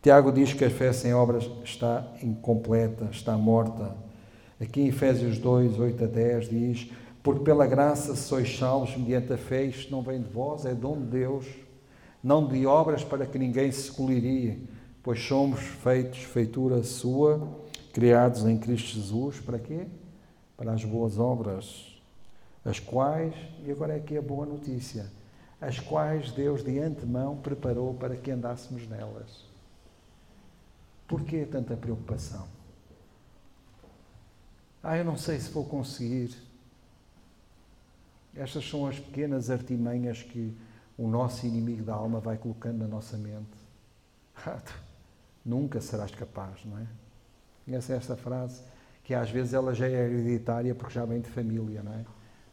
Tiago 0.00 0.32
diz 0.32 0.54
que 0.54 0.64
a 0.64 0.70
fé 0.70 0.92
sem 0.92 1.12
obras 1.12 1.50
está 1.62 2.10
incompleta, 2.22 3.08
está 3.10 3.36
morta. 3.36 3.94
Aqui 4.58 4.80
em 4.80 4.88
Efésios 4.88 5.36
2, 5.38 5.78
8 5.78 6.04
a 6.04 6.06
10 6.06 6.48
diz: 6.48 6.90
Porque 7.22 7.44
pela 7.44 7.66
graça 7.66 8.14
sois 8.14 8.56
salvos 8.56 8.96
mediante 8.96 9.32
a 9.32 9.36
fé, 9.36 9.64
isto 9.64 9.90
não 9.92 10.00
vem 10.00 10.22
de 10.22 10.28
vós, 10.28 10.64
é 10.64 10.74
dom 10.74 10.96
de 10.96 11.06
Deus, 11.06 11.44
não 12.22 12.46
de 12.46 12.64
obras 12.66 13.04
para 13.04 13.26
que 13.26 13.38
ninguém 13.38 13.70
se 13.70 13.90
escolheria, 13.90 14.56
pois 15.02 15.20
somos 15.20 15.60
feitos 15.60 16.20
feitura 16.20 16.82
sua, 16.82 17.46
criados 17.92 18.46
em 18.46 18.56
Cristo 18.56 18.94
Jesus, 18.94 19.40
para 19.40 19.58
quê? 19.58 19.86
Para 20.56 20.72
as 20.72 20.84
boas 20.84 21.18
obras, 21.18 22.00
as 22.64 22.80
quais, 22.80 23.34
e 23.64 23.70
agora 23.70 23.92
é 23.92 23.96
aqui 23.96 24.16
a 24.16 24.22
boa 24.22 24.46
notícia, 24.46 25.06
as 25.60 25.78
quais 25.78 26.32
Deus 26.32 26.62
de 26.64 26.78
antemão 26.78 27.36
preparou 27.36 27.94
para 27.94 28.16
que 28.16 28.30
andássemos 28.30 28.88
nelas. 28.88 29.44
Por 31.06 31.22
que 31.22 31.46
tanta 31.46 31.76
preocupação? 31.76 32.48
Ah, 34.82 34.96
eu 34.96 35.04
não 35.04 35.16
sei 35.16 35.38
se 35.38 35.50
vou 35.50 35.64
conseguir. 35.64 36.36
Estas 38.34 38.68
são 38.68 38.86
as 38.86 38.98
pequenas 38.98 39.50
artimanhas 39.50 40.22
que 40.22 40.56
o 40.98 41.08
nosso 41.08 41.46
inimigo 41.46 41.82
da 41.82 41.94
alma 41.94 42.20
vai 42.20 42.36
colocando 42.36 42.78
na 42.78 42.86
nossa 42.86 43.16
mente. 43.16 43.56
Ah, 44.44 44.60
nunca 45.44 45.80
serás 45.80 46.10
capaz, 46.10 46.64
não 46.64 46.78
é? 46.78 46.86
Conhece 47.64 47.92
esta 47.92 48.16
frase? 48.16 48.62
Que 49.06 49.14
às 49.14 49.30
vezes 49.30 49.54
ela 49.54 49.72
já 49.72 49.86
é 49.86 49.92
hereditária 49.92 50.74
porque 50.74 50.92
já 50.92 51.04
vem 51.04 51.20
de 51.20 51.28
família, 51.28 51.80
não 51.80 51.92
é? 51.92 52.04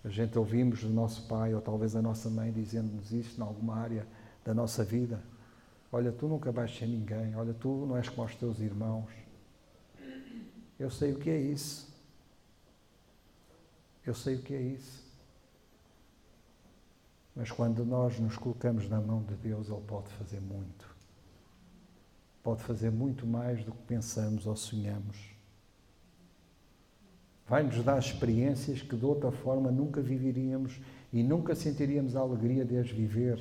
A 0.03 0.09
gente 0.09 0.37
ouvimos 0.37 0.83
do 0.83 0.89
nosso 0.89 1.27
pai 1.27 1.51
ou 1.55 1.59
talvez 1.59 1.95
a 1.95 2.01
nossa 2.01 2.29
mãe 2.29 2.51
dizendo-nos 2.51 3.11
isto 3.11 3.39
em 3.39 3.43
alguma 3.43 3.75
área 3.75 4.05
da 4.45 4.53
nossa 4.53 4.83
vida. 4.83 5.19
Olha, 5.91 6.11
tu 6.11 6.27
nunca 6.27 6.51
vais 6.51 6.69
ser 6.77 6.85
ninguém. 6.85 7.35
Olha, 7.35 7.55
tu 7.55 7.87
não 7.87 7.97
és 7.97 8.07
como 8.07 8.27
os 8.27 8.35
teus 8.35 8.59
irmãos. 8.59 9.09
Eu 10.77 10.91
sei 10.91 11.13
o 11.13 11.17
que 11.17 11.31
é 11.31 11.39
isso. 11.39 11.91
Eu 14.05 14.13
sei 14.13 14.35
o 14.35 14.43
que 14.43 14.53
é 14.53 14.61
isso. 14.61 15.03
Mas 17.35 17.49
quando 17.49 17.83
nós 17.83 18.19
nos 18.19 18.37
colocamos 18.37 18.87
na 18.87 19.01
mão 19.01 19.23
de 19.23 19.33
Deus, 19.37 19.69
Ele 19.69 19.81
pode 19.87 20.09
fazer 20.09 20.39
muito. 20.39 20.95
Pode 22.43 22.61
fazer 22.61 22.91
muito 22.91 23.25
mais 23.25 23.65
do 23.65 23.71
que 23.71 23.81
pensamos 23.87 24.45
ou 24.45 24.55
sonhamos 24.55 25.32
vai-nos 27.47 27.84
dar 27.84 27.99
experiências 27.99 28.82
que 28.82 28.95
de 28.95 29.06
outra 29.06 29.32
forma 29.32 29.71
nunca 29.71 30.01
viveríamos 30.01 30.79
e 31.12 31.21
nunca 31.23 31.56
sentiríamos 31.56 32.15
a 32.15 32.21
alegria 32.21 32.65
de 32.65 32.77
as 32.77 32.89
viver 32.89 33.39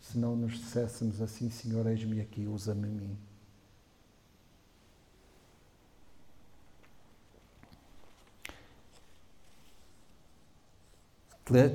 se 0.00 0.18
não 0.18 0.36
nos 0.36 0.52
disséssemos 0.52 1.20
assim: 1.20 1.50
Senhor, 1.50 1.86
eis-me 1.86 2.20
aqui, 2.20 2.46
usa-me 2.46 2.86
a 2.86 2.90
mim. 2.90 3.18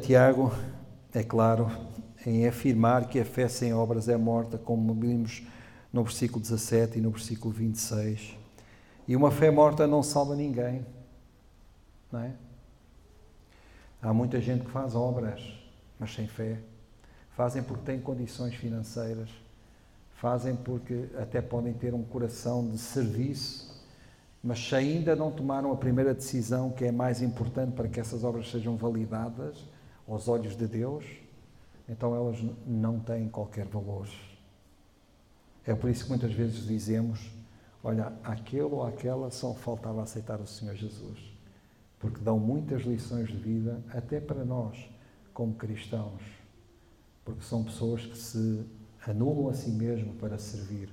Tiago, 0.02 0.52
é 1.12 1.24
claro, 1.24 1.68
em 2.26 2.48
afirmar 2.48 3.08
que 3.08 3.20
a 3.20 3.26
fé 3.26 3.48
sem 3.48 3.74
obras 3.74 4.08
é 4.08 4.16
morta, 4.16 4.56
como 4.56 4.94
vimos 4.94 5.44
no 5.92 6.04
versículo 6.04 6.40
17 6.42 7.00
e 7.00 7.02
no 7.02 7.10
versículo 7.10 7.52
26. 7.52 8.43
E 9.08 9.16
uma 9.16 9.32
fé 9.32 9.52
morta 9.52 9.86
não 9.86 10.02
salva 10.02 10.36
ninguém. 10.36 10.86
Não 12.12 12.20
é? 12.20 12.34
Há 14.02 14.14
muita 14.14 14.40
gente 14.40 14.66
que 14.66 14.72
faz 14.72 14.96
obras, 14.96 15.42
mas 16.00 16.14
sem 16.14 16.28
fé. 16.28 16.60
Fazem 17.36 17.64
porque 17.64 17.86
têm 17.86 18.00
condições 18.00 18.54
financeiras, 18.54 19.30
fazem 20.16 20.56
porque 20.56 21.10
até 21.18 21.42
podem 21.42 21.74
ter 21.74 21.94
um 21.94 22.04
coração 22.04 22.70
de 22.70 22.78
serviço, 22.78 23.74
mas 24.44 24.60
se 24.60 24.76
ainda 24.76 25.16
não 25.16 25.32
tomaram 25.32 25.72
a 25.72 25.76
primeira 25.76 26.14
decisão, 26.14 26.70
que 26.70 26.86
é 26.86 26.92
mais 26.92 27.22
importante 27.22 27.72
para 27.74 27.88
que 27.88 28.00
essas 28.00 28.24
obras 28.24 28.52
sejam 28.52 28.76
validadas 28.76 29.66
aos 30.08 30.28
olhos 30.28 30.56
de 30.56 30.68
Deus, 30.68 31.06
então 31.88 32.16
elas 32.16 32.38
não 32.68 33.00
têm 33.00 33.30
qualquer 33.30 33.66
valor. 33.66 34.08
É 35.66 35.74
por 35.74 35.90
isso 35.90 36.04
que 36.04 36.10
muitas 36.10 36.34
vezes 36.34 36.68
dizemos: 36.68 37.32
olha, 37.84 38.14
aquele 38.24 38.64
ou 38.64 38.84
aquela 38.86 39.30
só 39.30 39.54
faltava 39.54 40.02
aceitar 40.02 40.40
o 40.40 40.48
Senhor 40.48 40.76
Jesus 40.76 41.34
porque 42.04 42.20
dão 42.20 42.38
muitas 42.38 42.82
lições 42.82 43.30
de 43.30 43.38
vida, 43.38 43.82
até 43.94 44.20
para 44.20 44.44
nós, 44.44 44.78
como 45.34 45.56
cristãos, 45.56 46.22
porque 47.24 47.42
são 47.42 47.64
pessoas 47.64 48.06
que 48.06 48.18
se 48.18 48.66
anulam 49.08 49.48
a 49.48 49.54
si 49.54 49.70
mesmo 49.70 50.14
para 50.16 50.38
servir 50.38 50.90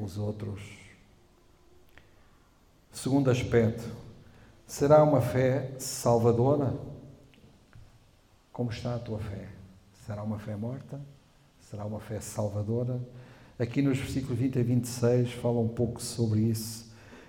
os 0.00 0.16
outros. 0.16 0.62
Segundo 2.90 3.30
aspecto, 3.30 3.84
será 4.66 5.04
uma 5.04 5.20
fé 5.20 5.74
salvadora? 5.78 6.74
Como 8.50 8.70
está 8.70 8.94
a 8.94 8.98
tua 8.98 9.18
fé? 9.18 9.50
Será 10.06 10.22
uma 10.22 10.38
fé 10.38 10.56
morta? 10.56 10.98
Será 11.60 11.84
uma 11.84 12.00
fé 12.00 12.20
salvadora? 12.20 12.98
Aqui 13.58 13.80
nos 13.80 13.98
versículos 13.98 14.38
20 14.38 14.58
a 14.58 14.62
26 14.62 15.32
fala 15.32 15.60
um 15.60 15.68
pouco 15.68 16.02
sobre 16.02 16.40
isso 16.40 16.84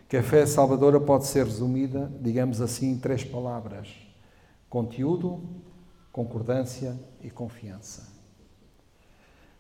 que 0.08 0.18
a 0.18 0.24
fé 0.24 0.46
salvadora 0.46 1.00
pode 1.00 1.26
ser 1.26 1.46
resumida, 1.46 2.12
digamos 2.22 2.62
assim, 2.62 2.92
em 2.92 2.98
três 2.98 3.24
palavras: 3.24 3.90
conteúdo, 4.70 5.42
concordância 6.12 6.96
e 7.22 7.30
confiança. 7.30 8.08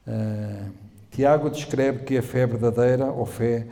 Uh, 0.07 0.71
Tiago 1.11 1.49
descreve 1.49 2.03
que 2.03 2.17
a 2.17 2.23
fé 2.23 2.45
verdadeira, 2.45 3.11
ou 3.11 3.25
fé, 3.25 3.67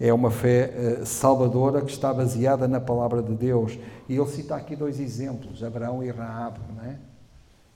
é 0.00 0.12
uma 0.12 0.30
fé 0.30 1.00
uh, 1.00 1.06
salvadora 1.06 1.82
que 1.82 1.92
está 1.92 2.12
baseada 2.12 2.66
na 2.66 2.80
palavra 2.80 3.22
de 3.22 3.34
Deus. 3.34 3.78
E 4.08 4.16
ele 4.16 4.26
cita 4.26 4.56
aqui 4.56 4.74
dois 4.74 4.98
exemplos, 4.98 5.62
Abraão 5.62 6.02
e 6.02 6.10
Raab, 6.10 6.58
não 6.74 6.84
é? 6.84 6.98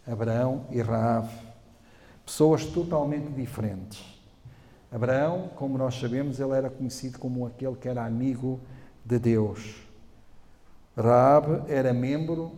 Abraão 0.07 0.65
e 0.71 0.81
Raab. 0.81 1.29
Pessoas 2.25 2.65
totalmente 2.65 3.31
diferentes 3.31 4.18
Abraão, 4.91 5.51
como 5.55 5.77
nós 5.77 5.99
sabemos, 5.99 6.41
ele 6.41 6.53
era 6.53 6.71
conhecido 6.71 7.19
como 7.19 7.47
aquele 7.47 7.77
que 7.77 7.89
era 7.89 8.05
amigo 8.05 8.59
de 9.05 9.19
Deus. 9.19 9.83
Raab 10.97 11.65
era 11.69 11.93
membro 11.93 12.53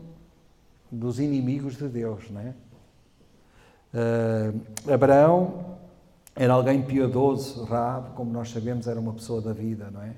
dos 0.91 1.19
inimigos 1.19 1.77
de 1.77 1.89
Deus, 1.89 2.31
não 2.31 2.41
é? 2.41 2.55
Uh, 3.93 4.93
Abraão 4.93 5.79
era 6.35 6.53
alguém 6.53 6.81
piedoso, 6.83 7.65
Raab, 7.65 8.15
como 8.15 8.33
nós 8.33 8.51
sabemos, 8.51 8.87
era 8.87 8.99
uma 8.99 9.13
pessoa 9.13 9.43
da 9.43 9.53
vida, 9.53 9.91
não 9.91 10.03
é? 10.03 10.15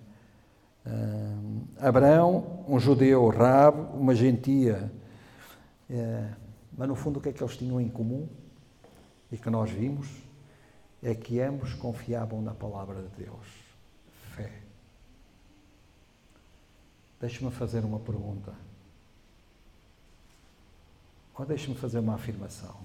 Uh, 0.87 1.63
Abraão, 1.81 2.65
um 2.69 2.79
judeu, 2.79 3.29
Raab, 3.29 3.97
uma 3.97 4.15
gentia. 4.15 4.93
Uh, 5.89 6.31
mas 6.77 6.89
no 6.89 6.95
fundo 6.95 7.19
o 7.19 7.23
que 7.23 7.31
é 7.31 7.33
que 7.33 7.43
eles 7.43 7.57
tinham 7.57 7.81
em 7.81 7.89
comum? 7.89 8.29
E 9.31 9.37
que 9.37 9.49
nós 9.49 9.71
vimos? 9.71 10.22
É 11.03 11.15
que 11.15 11.41
ambos 11.41 11.75
confiavam 11.75 12.41
na 12.41 12.55
palavra 12.55 13.03
de 13.03 13.25
Deus. 13.25 13.47
Fé. 14.37 14.53
Deixe-me 17.21 17.51
fazer 17.51 17.85
uma 17.85 17.99
pergunta. 17.99 18.55
Ou 21.35 21.45
deixe-me 21.45 21.75
fazer 21.75 21.99
uma 21.99 22.15
afirmação. 22.15 22.77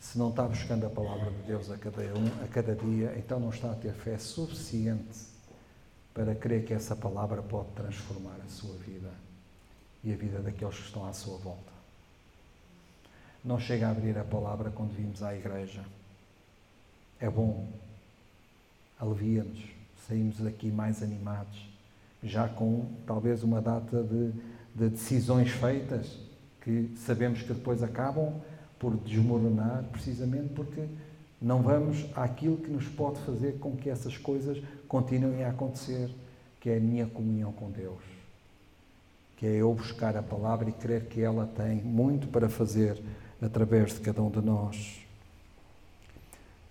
Se 0.00 0.18
não 0.18 0.30
está 0.30 0.42
buscando 0.42 0.86
a 0.86 0.90
palavra 0.90 1.30
de 1.30 1.42
Deus 1.42 1.70
a 1.70 1.78
cada, 1.78 2.02
um, 2.02 2.44
a 2.44 2.48
cada 2.48 2.74
dia, 2.74 3.14
então 3.16 3.38
não 3.38 3.50
está 3.50 3.70
a 3.70 3.74
ter 3.74 3.92
fé 3.92 4.18
suficiente 4.18 5.26
para 6.12 6.34
crer 6.34 6.64
que 6.64 6.74
essa 6.74 6.96
palavra 6.96 7.42
pode 7.42 7.70
transformar 7.72 8.36
a 8.44 8.48
sua 8.48 8.74
vida 8.78 9.12
e 10.02 10.12
a 10.12 10.16
vida 10.16 10.40
daqueles 10.40 10.76
que 10.76 10.84
estão 10.84 11.06
à 11.06 11.12
sua 11.12 11.36
volta. 11.38 11.72
Não 13.44 13.60
chega 13.60 13.88
a 13.88 13.90
abrir 13.90 14.18
a 14.18 14.24
palavra 14.24 14.70
quando 14.70 14.92
vimos 14.92 15.22
à 15.22 15.34
igreja 15.34 15.84
é 17.20 17.28
bom, 17.30 17.66
alivia-nos, 18.98 19.58
saímos 20.06 20.38
daqui 20.38 20.70
mais 20.70 21.02
animados, 21.02 21.68
já 22.22 22.48
com 22.48 22.86
talvez 23.06 23.42
uma 23.42 23.60
data 23.60 24.02
de, 24.02 24.32
de 24.74 24.90
decisões 24.90 25.50
feitas 25.50 26.18
que 26.60 26.90
sabemos 26.96 27.42
que 27.42 27.52
depois 27.52 27.82
acabam 27.82 28.34
por 28.78 28.96
desmoronar, 28.96 29.84
precisamente 29.92 30.48
porque 30.54 30.84
não 31.40 31.62
vamos 31.62 32.06
àquilo 32.14 32.56
que 32.56 32.70
nos 32.70 32.86
pode 32.88 33.20
fazer 33.20 33.58
com 33.58 33.76
que 33.76 33.88
essas 33.88 34.16
coisas 34.18 34.62
continuem 34.88 35.44
a 35.44 35.50
acontecer, 35.50 36.10
que 36.60 36.70
é 36.70 36.76
a 36.76 36.80
minha 36.80 37.06
comunhão 37.06 37.52
com 37.52 37.70
Deus. 37.70 38.02
Que 39.36 39.46
é 39.46 39.50
eu 39.56 39.72
buscar 39.72 40.16
a 40.16 40.22
palavra 40.22 40.68
e 40.68 40.72
crer 40.72 41.06
que 41.06 41.20
ela 41.20 41.46
tem 41.46 41.76
muito 41.76 42.26
para 42.28 42.48
fazer 42.48 43.00
através 43.40 43.94
de 43.94 44.00
cada 44.00 44.22
um 44.22 44.30
de 44.30 44.40
nós. 44.40 45.05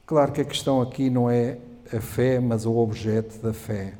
Claro 0.05 0.31
que 0.31 0.41
a 0.41 0.45
questão 0.45 0.81
aqui 0.81 1.09
não 1.09 1.29
é 1.29 1.57
a 1.91 1.99
fé, 1.99 2.39
mas 2.39 2.65
o 2.65 2.77
objeto 2.77 3.39
da 3.39 3.53
fé. 3.53 3.93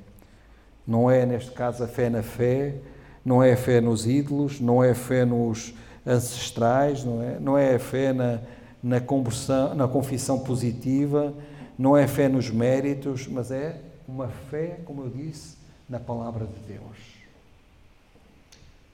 Não 0.85 1.09
é, 1.09 1.25
neste 1.25 1.51
caso, 1.51 1.83
a 1.83 1.87
fé 1.87 2.11
na 2.11 2.21
fé, 2.21 2.75
não 3.23 3.41
é 3.41 3.53
a 3.53 3.57
fé 3.57 3.81
nos 3.81 4.05
ídolos, 4.05 4.59
não 4.59 4.83
é 4.83 4.91
a 4.91 4.95
fé 4.95 5.25
nos 5.25 5.73
ancestrais, 6.05 7.03
não 7.03 7.23
é, 7.23 7.39
não 7.39 7.57
é 7.57 7.73
a 7.73 7.79
fé 7.79 8.13
na, 8.13 8.39
na, 8.83 9.01
conversão, 9.01 9.73
na 9.73 9.87
confissão 9.87 10.37
positiva, 10.37 11.33
não 11.75 11.97
é 11.97 12.05
fé 12.05 12.29
nos 12.29 12.51
méritos, 12.51 13.27
mas 13.27 13.49
é 13.49 13.81
uma 14.07 14.27
fé, 14.27 14.79
como 14.85 15.05
eu 15.05 15.09
disse, 15.09 15.57
na 15.89 15.99
palavra 15.99 16.45
de 16.45 16.73
Deus. 16.73 17.15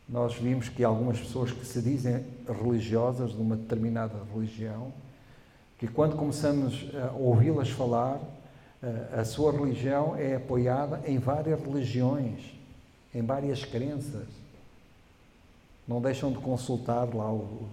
Nós 0.07 0.33
vimos 0.35 0.69
que 0.69 0.81
algumas 0.81 1.19
pessoas 1.19 1.51
que 1.51 1.65
se 1.65 1.81
dizem 1.81 2.23
religiosas 2.47 3.31
de 3.31 3.41
uma 3.41 3.57
determinada 3.57 4.13
religião, 4.33 4.93
que 5.81 5.87
quando 5.87 6.15
começamos 6.15 6.85
a 6.93 7.11
ouvi-las 7.13 7.71
falar, 7.71 8.21
eh, 8.83 9.19
a 9.19 9.25
sua 9.25 9.51
religião 9.51 10.15
é 10.15 10.35
apoiada 10.35 11.01
em 11.07 11.17
várias 11.17 11.59
religiões, 11.59 12.53
em 13.11 13.23
várias 13.23 13.65
crenças. 13.65 14.27
Não 15.87 15.99
deixam 15.99 16.31
de 16.31 16.37
consultar 16.37 17.11
lá 17.15 17.31
o, 17.33 17.67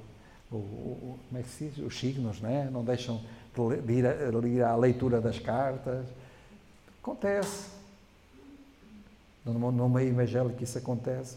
o, 0.51 0.57
o, 0.57 1.18
como 1.29 1.38
é 1.38 1.42
que 1.42 1.51
se 1.51 1.66
diz? 1.66 1.85
Os 1.85 2.01
signos, 2.01 2.40
não 2.40 2.49
é? 2.49 2.71
Não 2.71 2.83
deixam 2.83 3.21
de 3.55 3.92
ir, 3.92 4.07
a, 4.07 4.75
ir 4.75 4.77
leitura 4.79 5.21
das 5.21 5.38
cartas. 5.38 6.07
Acontece. 7.03 7.68
No, 9.44 9.71
no 9.71 9.87
meio 9.87 10.09
evangélico 10.09 10.64
isso 10.64 10.79
acontece. 10.79 11.37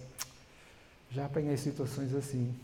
Já 1.11 1.25
apanhei 1.25 1.57
situações 1.57 2.15
assim. 2.15 2.55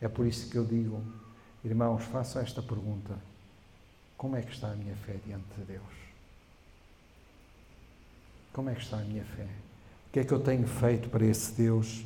É 0.00 0.08
por 0.08 0.26
isso 0.26 0.48
que 0.50 0.56
eu 0.56 0.64
digo, 0.64 1.02
irmãos, 1.64 2.04
façam 2.04 2.42
esta 2.42 2.62
pergunta: 2.62 3.14
como 4.16 4.36
é 4.36 4.42
que 4.42 4.52
está 4.52 4.68
a 4.70 4.74
minha 4.74 4.94
fé 4.96 5.16
diante 5.24 5.46
de 5.56 5.64
Deus? 5.64 5.98
Como 8.52 8.70
é 8.70 8.74
que 8.74 8.82
está 8.82 8.98
a 8.98 9.02
minha 9.02 9.24
fé? 9.24 9.44
O 10.08 10.12
que 10.12 10.20
é 10.20 10.24
que 10.24 10.32
eu 10.32 10.40
tenho 10.40 10.66
feito 10.66 11.08
para 11.08 11.24
esse 11.24 11.52
Deus 11.52 12.04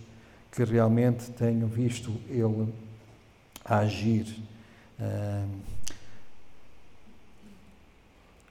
que 0.51 0.65
realmente 0.65 1.31
tenho 1.31 1.67
visto 1.67 2.11
Ele 2.29 2.73
agir? 3.65 4.43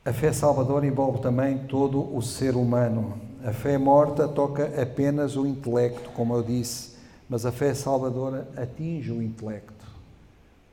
A 0.03 0.11
fé 0.11 0.33
salvadora 0.33 0.87
envolve 0.87 1.21
também 1.21 1.59
todo 1.67 2.15
o 2.15 2.21
ser 2.21 2.55
humano. 2.55 3.19
A 3.45 3.53
fé 3.53 3.77
morta 3.77 4.27
toca 4.27 4.81
apenas 4.81 5.35
o 5.35 5.45
intelecto, 5.45 6.09
como 6.11 6.35
eu 6.35 6.41
disse, 6.41 6.95
mas 7.31 7.45
a 7.45 7.51
fé 7.51 7.73
salvadora 7.73 8.45
atinge 8.57 9.09
o 9.09 9.23
intelecto, 9.23 9.85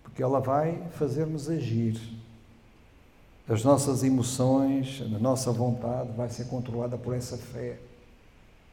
porque 0.02 0.20
ela 0.20 0.40
vai 0.40 0.82
fazer-nos 0.90 1.48
agir. 1.48 1.96
As 3.48 3.62
nossas 3.62 4.02
emoções, 4.02 5.00
a 5.00 5.18
nossa 5.20 5.52
vontade 5.52 6.10
vai 6.16 6.28
ser 6.28 6.46
controlada 6.46 6.98
por 6.98 7.14
essa 7.14 7.36
fé 7.36 7.78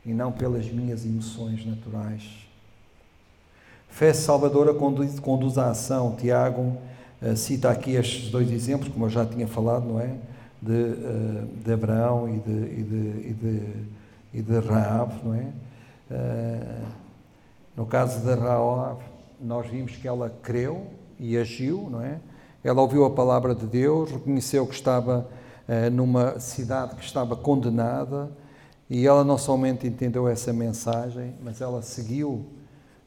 e 0.04 0.14
não 0.14 0.32
pelas 0.32 0.66
minhas 0.66 1.06
emoções 1.06 1.64
naturais. 1.64 2.24
Fé 3.88 4.12
salvadora 4.14 4.74
conduz, 4.74 5.20
conduz 5.20 5.60
à 5.60 5.70
ação. 5.70 6.16
Tiago 6.16 6.76
uh, 7.22 7.38
cita 7.38 7.70
aqui 7.70 7.92
estes 7.92 8.32
dois 8.32 8.50
exemplos, 8.50 8.92
como 8.92 9.06
eu 9.06 9.10
já 9.12 9.24
tinha 9.28 9.48
falado, 9.48 9.86
não 9.86 10.00
é? 10.00 10.16
De, 10.60 10.74
uh, 10.74 11.48
de 11.64 11.72
Abraão 11.72 12.28
e 12.36 12.40
de, 12.40 12.52
e 12.52 12.84
de, 12.84 13.30
e 13.30 13.34
de, 13.34 14.40
e 14.40 14.42
de 14.42 14.60
Raab, 14.68 15.14
não 15.24 15.36
é? 15.36 15.52
Uh, 16.10 17.05
no 17.76 17.86
caso 17.86 18.20
de 18.22 18.34
Raab, 18.34 19.00
nós 19.40 19.68
vimos 19.68 19.96
que 19.96 20.08
ela 20.08 20.30
creu 20.42 20.88
e 21.20 21.38
agiu, 21.38 21.90
não 21.90 22.02
é? 22.02 22.20
Ela 22.64 22.82
ouviu 22.82 23.06
a 23.06 23.10
palavra 23.10 23.54
de 23.54 23.66
Deus, 23.66 24.12
reconheceu 24.12 24.66
que 24.66 24.74
estava 24.74 25.30
numa 25.92 26.40
cidade 26.40 26.96
que 26.96 27.04
estava 27.04 27.36
condenada, 27.36 28.32
e 28.90 29.08
ela 29.08 29.24
não 29.24 29.38
somente 29.38 29.88
entendeu 29.88 30.28
essa 30.28 30.54
mensagem, 30.54 31.36
mas 31.44 31.60
ela 31.60 31.82
seguiu, 31.82 32.46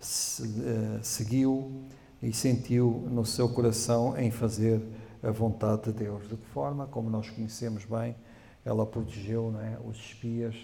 eh, 0.00 0.98
seguiu 1.02 1.84
e 2.20 2.32
sentiu 2.32 3.06
no 3.10 3.24
seu 3.24 3.48
coração 3.48 4.18
em 4.18 4.30
fazer 4.30 4.82
a 5.22 5.30
vontade 5.30 5.84
de 5.84 5.92
Deus. 5.92 6.28
De 6.28 6.36
que 6.36 6.46
forma, 6.46 6.86
como 6.86 7.08
nós 7.08 7.30
conhecemos 7.30 7.84
bem, 7.84 8.16
ela 8.64 8.84
protegeu 8.84 9.54
é, 9.60 9.78
os 9.88 9.96
espias, 9.96 10.56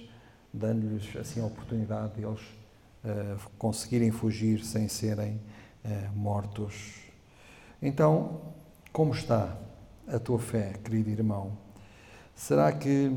dando-lhes 0.52 1.16
assim 1.16 1.40
a 1.40 1.46
oportunidade 1.46 2.14
de 2.14 2.24
eles 2.24 2.40
conseguirem 3.58 4.10
fugir 4.10 4.64
sem 4.64 4.88
serem 4.88 5.40
uh, 5.84 6.16
mortos. 6.16 7.00
Então, 7.80 8.40
como 8.92 9.12
está 9.12 9.56
a 10.06 10.18
tua 10.18 10.38
fé, 10.38 10.74
querido 10.82 11.10
irmão? 11.10 11.56
Será 12.34 12.72
que 12.72 13.12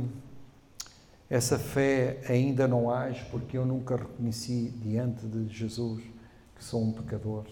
essa 1.29 1.59
fé 1.59 2.21
ainda 2.29 2.67
não 2.69 2.89
age 2.89 3.25
porque 3.29 3.57
eu 3.57 3.65
nunca 3.65 3.97
reconheci 3.97 4.69
diante 4.81 5.25
de 5.27 5.53
Jesus 5.53 6.01
que 6.55 6.63
sou 6.63 6.81
um 6.81 6.91
pecador. 6.93 7.43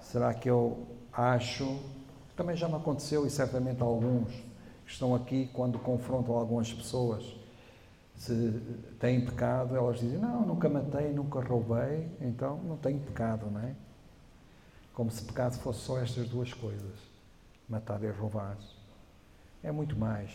Será 0.00 0.34
que 0.34 0.48
eu 0.48 0.86
acho? 1.10 1.80
Também 2.36 2.56
já 2.56 2.68
me 2.68 2.74
aconteceu 2.74 3.26
e 3.26 3.30
certamente 3.30 3.82
alguns 3.82 4.28
que 4.84 4.92
estão 4.92 5.14
aqui 5.14 5.48
quando 5.54 5.78
confrontam 5.78 6.34
algumas 6.34 6.70
pessoas 6.72 7.24
se 8.16 8.60
têm 9.00 9.24
pecado, 9.24 9.76
elas 9.76 9.98
dizem: 9.98 10.18
Não, 10.18 10.46
nunca 10.46 10.68
matei, 10.68 11.12
nunca 11.12 11.40
roubei, 11.40 12.08
então 12.20 12.58
não 12.64 12.76
tenho 12.76 13.00
pecado, 13.00 13.50
não 13.50 13.60
é? 13.60 13.74
Como 14.92 15.10
se 15.10 15.24
pecado 15.24 15.58
fosse 15.58 15.80
só 15.80 16.00
estas 16.00 16.28
duas 16.28 16.52
coisas: 16.52 16.98
matar 17.68 18.02
e 18.02 18.10
roubar. 18.10 18.56
É 19.62 19.72
muito 19.72 19.96
mais. 19.96 20.30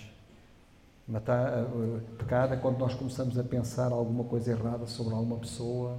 Matar, 1.07 1.63
uh, 1.63 2.01
pecado 2.17 2.53
é 2.53 2.57
quando 2.57 2.77
nós 2.77 2.93
começamos 2.93 3.37
a 3.39 3.43
pensar 3.43 3.91
alguma 3.91 4.23
coisa 4.23 4.51
errada 4.51 4.85
sobre 4.85 5.13
alguma 5.13 5.37
pessoa. 5.37 5.97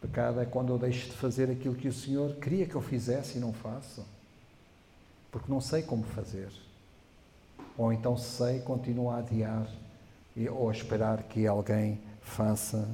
Pecado 0.00 0.40
é 0.40 0.46
quando 0.46 0.72
eu 0.72 0.78
deixo 0.78 1.08
de 1.08 1.16
fazer 1.16 1.50
aquilo 1.50 1.74
que 1.74 1.88
o 1.88 1.92
Senhor 1.92 2.36
queria 2.36 2.66
que 2.66 2.74
eu 2.74 2.80
fizesse 2.80 3.36
e 3.36 3.40
não 3.40 3.52
faço. 3.52 4.06
Porque 5.30 5.50
não 5.50 5.60
sei 5.60 5.82
como 5.82 6.04
fazer. 6.04 6.50
Ou 7.76 7.92
então 7.92 8.16
sei, 8.16 8.60
continuo 8.60 9.10
a 9.10 9.18
adiar 9.18 9.68
ou 10.46 10.70
esperar 10.70 11.22
que 11.24 11.46
alguém 11.46 11.98
faça. 12.20 12.86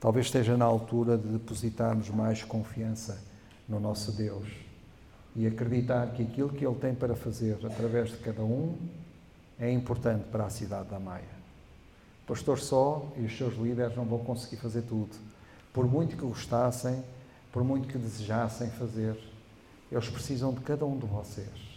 Talvez 0.00 0.26
esteja 0.26 0.56
na 0.56 0.64
altura 0.64 1.18
de 1.18 1.28
depositarmos 1.28 2.08
mais 2.08 2.42
confiança 2.42 3.22
no 3.68 3.78
nosso 3.78 4.10
Deus 4.12 4.48
e 5.36 5.46
acreditar 5.46 6.08
que 6.12 6.22
aquilo 6.22 6.48
que 6.48 6.66
Ele 6.66 6.74
tem 6.76 6.94
para 6.94 7.14
fazer 7.14 7.58
através 7.64 8.10
de 8.10 8.16
cada 8.16 8.42
um 8.42 8.76
é 9.58 9.70
importante 9.70 10.24
para 10.32 10.46
a 10.46 10.50
cidade 10.50 10.88
da 10.88 10.98
Maia. 10.98 11.38
Pastor 12.26 12.58
só 12.58 13.06
e 13.16 13.20
os 13.20 13.36
seus 13.36 13.54
líderes 13.54 13.94
não 13.94 14.04
vão 14.04 14.20
conseguir 14.20 14.56
fazer 14.56 14.82
tudo. 14.82 15.14
Por 15.72 15.86
muito 15.86 16.16
que 16.16 16.22
gostassem, 16.22 17.04
por 17.52 17.62
muito 17.62 17.86
que 17.86 17.98
desejassem 17.98 18.70
fazer, 18.70 19.16
eles 19.92 20.08
precisam 20.08 20.52
de 20.52 20.60
cada 20.60 20.86
um 20.86 20.98
de 20.98 21.06
vocês 21.06 21.69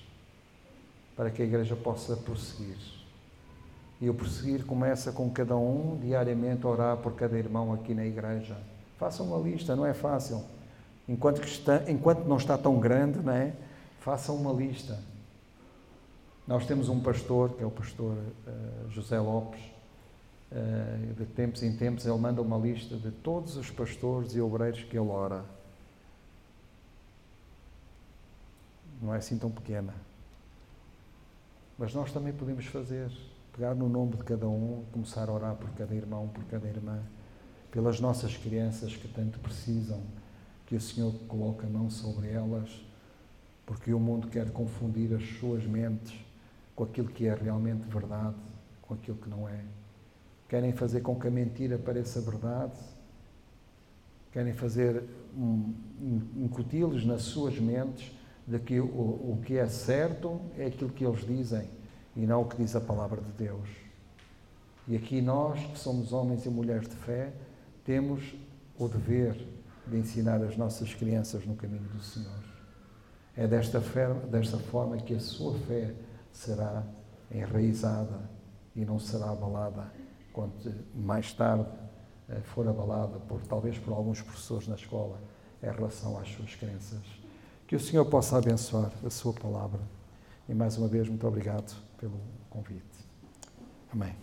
para 1.15 1.29
que 1.29 1.41
a 1.41 1.45
igreja 1.45 1.75
possa 1.75 2.15
prosseguir. 2.15 2.77
E 4.01 4.09
o 4.09 4.13
prosseguir 4.13 4.65
começa 4.65 5.11
com 5.11 5.29
cada 5.29 5.55
um 5.55 5.97
diariamente 6.01 6.65
orar 6.65 6.97
por 6.97 7.13
cada 7.13 7.37
irmão 7.37 7.71
aqui 7.73 7.93
na 7.93 8.05
igreja. 8.05 8.57
Façam 8.97 9.27
uma 9.27 9.37
lista, 9.37 9.75
não 9.75 9.85
é 9.85 9.93
fácil. 9.93 10.43
Enquanto, 11.07 11.41
que 11.41 11.47
está, 11.47 11.89
enquanto 11.89 12.25
não 12.25 12.37
está 12.37 12.57
tão 12.57 12.79
grande, 12.79 13.19
não 13.19 13.33
é? 13.33 13.53
façam 14.03 14.35
uma 14.35 14.51
lista. 14.51 14.99
Nós 16.45 16.65
temos 16.65 16.89
um 16.89 16.99
pastor, 16.99 17.53
que 17.53 17.63
é 17.63 17.65
o 17.65 17.71
pastor 17.71 18.17
uh, 18.17 18.89
José 18.89 19.17
Lopes, 19.17 19.61
uh, 20.51 21.13
de 21.13 21.25
tempos 21.25 21.63
em 21.63 21.75
tempos 21.77 22.05
ele 22.05 22.17
manda 22.17 22.41
uma 22.41 22.57
lista 22.57 22.97
de 22.97 23.11
todos 23.11 23.55
os 23.55 23.71
pastores 23.71 24.35
e 24.35 24.41
obreiros 24.41 24.83
que 24.83 24.97
ele 24.97 25.07
ora. 25.07 25.45
Não 29.01 29.13
é 29.13 29.17
assim 29.17 29.37
tão 29.37 29.49
pequena. 29.49 29.93
Mas 31.77 31.93
nós 31.93 32.11
também 32.11 32.31
podemos 32.31 32.65
fazer, 32.65 33.11
pegar 33.51 33.73
no 33.73 33.89
nome 33.89 34.15
de 34.15 34.23
cada 34.23 34.47
um, 34.47 34.83
começar 34.91 35.27
a 35.27 35.33
orar 35.33 35.55
por 35.55 35.69
cada 35.71 35.93
irmão, 35.95 36.27
por 36.27 36.43
cada 36.45 36.67
irmã, 36.67 36.99
pelas 37.71 37.99
nossas 37.99 38.37
crianças 38.37 38.95
que 38.95 39.07
tanto 39.07 39.39
precisam 39.39 40.01
que 40.67 40.75
o 40.75 40.81
Senhor 40.81 41.11
coloque 41.27 41.65
a 41.65 41.69
mão 41.69 41.89
sobre 41.89 42.29
elas, 42.29 42.69
porque 43.65 43.93
o 43.93 43.99
mundo 43.99 44.27
quer 44.27 44.51
confundir 44.51 45.13
as 45.15 45.23
suas 45.39 45.65
mentes 45.65 46.13
com 46.75 46.83
aquilo 46.83 47.07
que 47.07 47.27
é 47.27 47.33
realmente 47.33 47.87
verdade, 47.87 48.35
com 48.81 48.93
aquilo 48.93 49.17
que 49.17 49.29
não 49.29 49.47
é. 49.49 49.63
Querem 50.47 50.73
fazer 50.73 51.01
com 51.01 51.19
que 51.19 51.27
a 51.27 51.31
mentira 51.31 51.77
pareça 51.77 52.21
verdade, 52.21 52.77
querem 54.31 54.53
fazer 54.53 55.03
um, 55.35 55.73
incuti-los 56.37 57.05
nas 57.05 57.23
suas 57.23 57.59
mentes 57.59 58.11
de 58.47 58.59
que 58.59 58.79
o, 58.79 58.85
o 58.85 59.41
que 59.45 59.57
é 59.57 59.67
certo 59.67 60.41
é 60.57 60.67
aquilo 60.67 60.91
que 60.91 61.05
eles 61.05 61.25
dizem 61.25 61.69
e 62.15 62.25
não 62.25 62.41
o 62.41 62.45
que 62.45 62.57
diz 62.57 62.75
a 62.75 62.81
palavra 62.81 63.21
de 63.21 63.31
Deus. 63.31 63.69
E 64.87 64.95
aqui 64.95 65.21
nós, 65.21 65.59
que 65.59 65.79
somos 65.79 66.11
homens 66.11 66.45
e 66.45 66.49
mulheres 66.49 66.87
de 66.87 66.95
fé, 66.95 67.31
temos 67.85 68.35
o 68.77 68.87
dever 68.87 69.47
de 69.87 69.97
ensinar 69.97 70.41
as 70.43 70.57
nossas 70.57 70.93
crianças 70.93 71.45
no 71.45 71.55
caminho 71.55 71.87
do 71.89 72.01
Senhor. 72.01 72.43
É 73.35 73.47
desta, 73.47 73.81
fé, 73.81 74.13
desta 74.29 74.57
forma 74.57 74.97
que 74.97 75.15
a 75.15 75.19
sua 75.19 75.57
fé 75.59 75.93
será 76.31 76.83
enraizada 77.31 78.29
e 78.75 78.85
não 78.85 78.99
será 78.99 79.31
abalada 79.31 79.91
quando 80.31 80.53
mais 80.93 81.31
tarde 81.33 81.69
eh, 82.29 82.41
for 82.41 82.67
abalada 82.67 83.19
por 83.19 83.41
talvez 83.41 83.77
por 83.77 83.93
alguns 83.93 84.21
professores 84.21 84.67
na 84.67 84.75
escola 84.75 85.19
em 85.61 85.71
relação 85.71 86.17
às 86.17 86.27
suas 86.29 86.55
crenças. 86.55 87.22
Que 87.67 87.75
o 87.75 87.79
Senhor 87.79 88.05
possa 88.05 88.37
abençoar 88.37 88.91
a 89.05 89.09
sua 89.09 89.33
palavra. 89.33 89.79
E 90.47 90.53
mais 90.53 90.77
uma 90.77 90.87
vez, 90.87 91.07
muito 91.07 91.25
obrigado 91.27 91.73
pelo 91.97 92.19
convite. 92.49 92.83
Amém. 93.91 94.15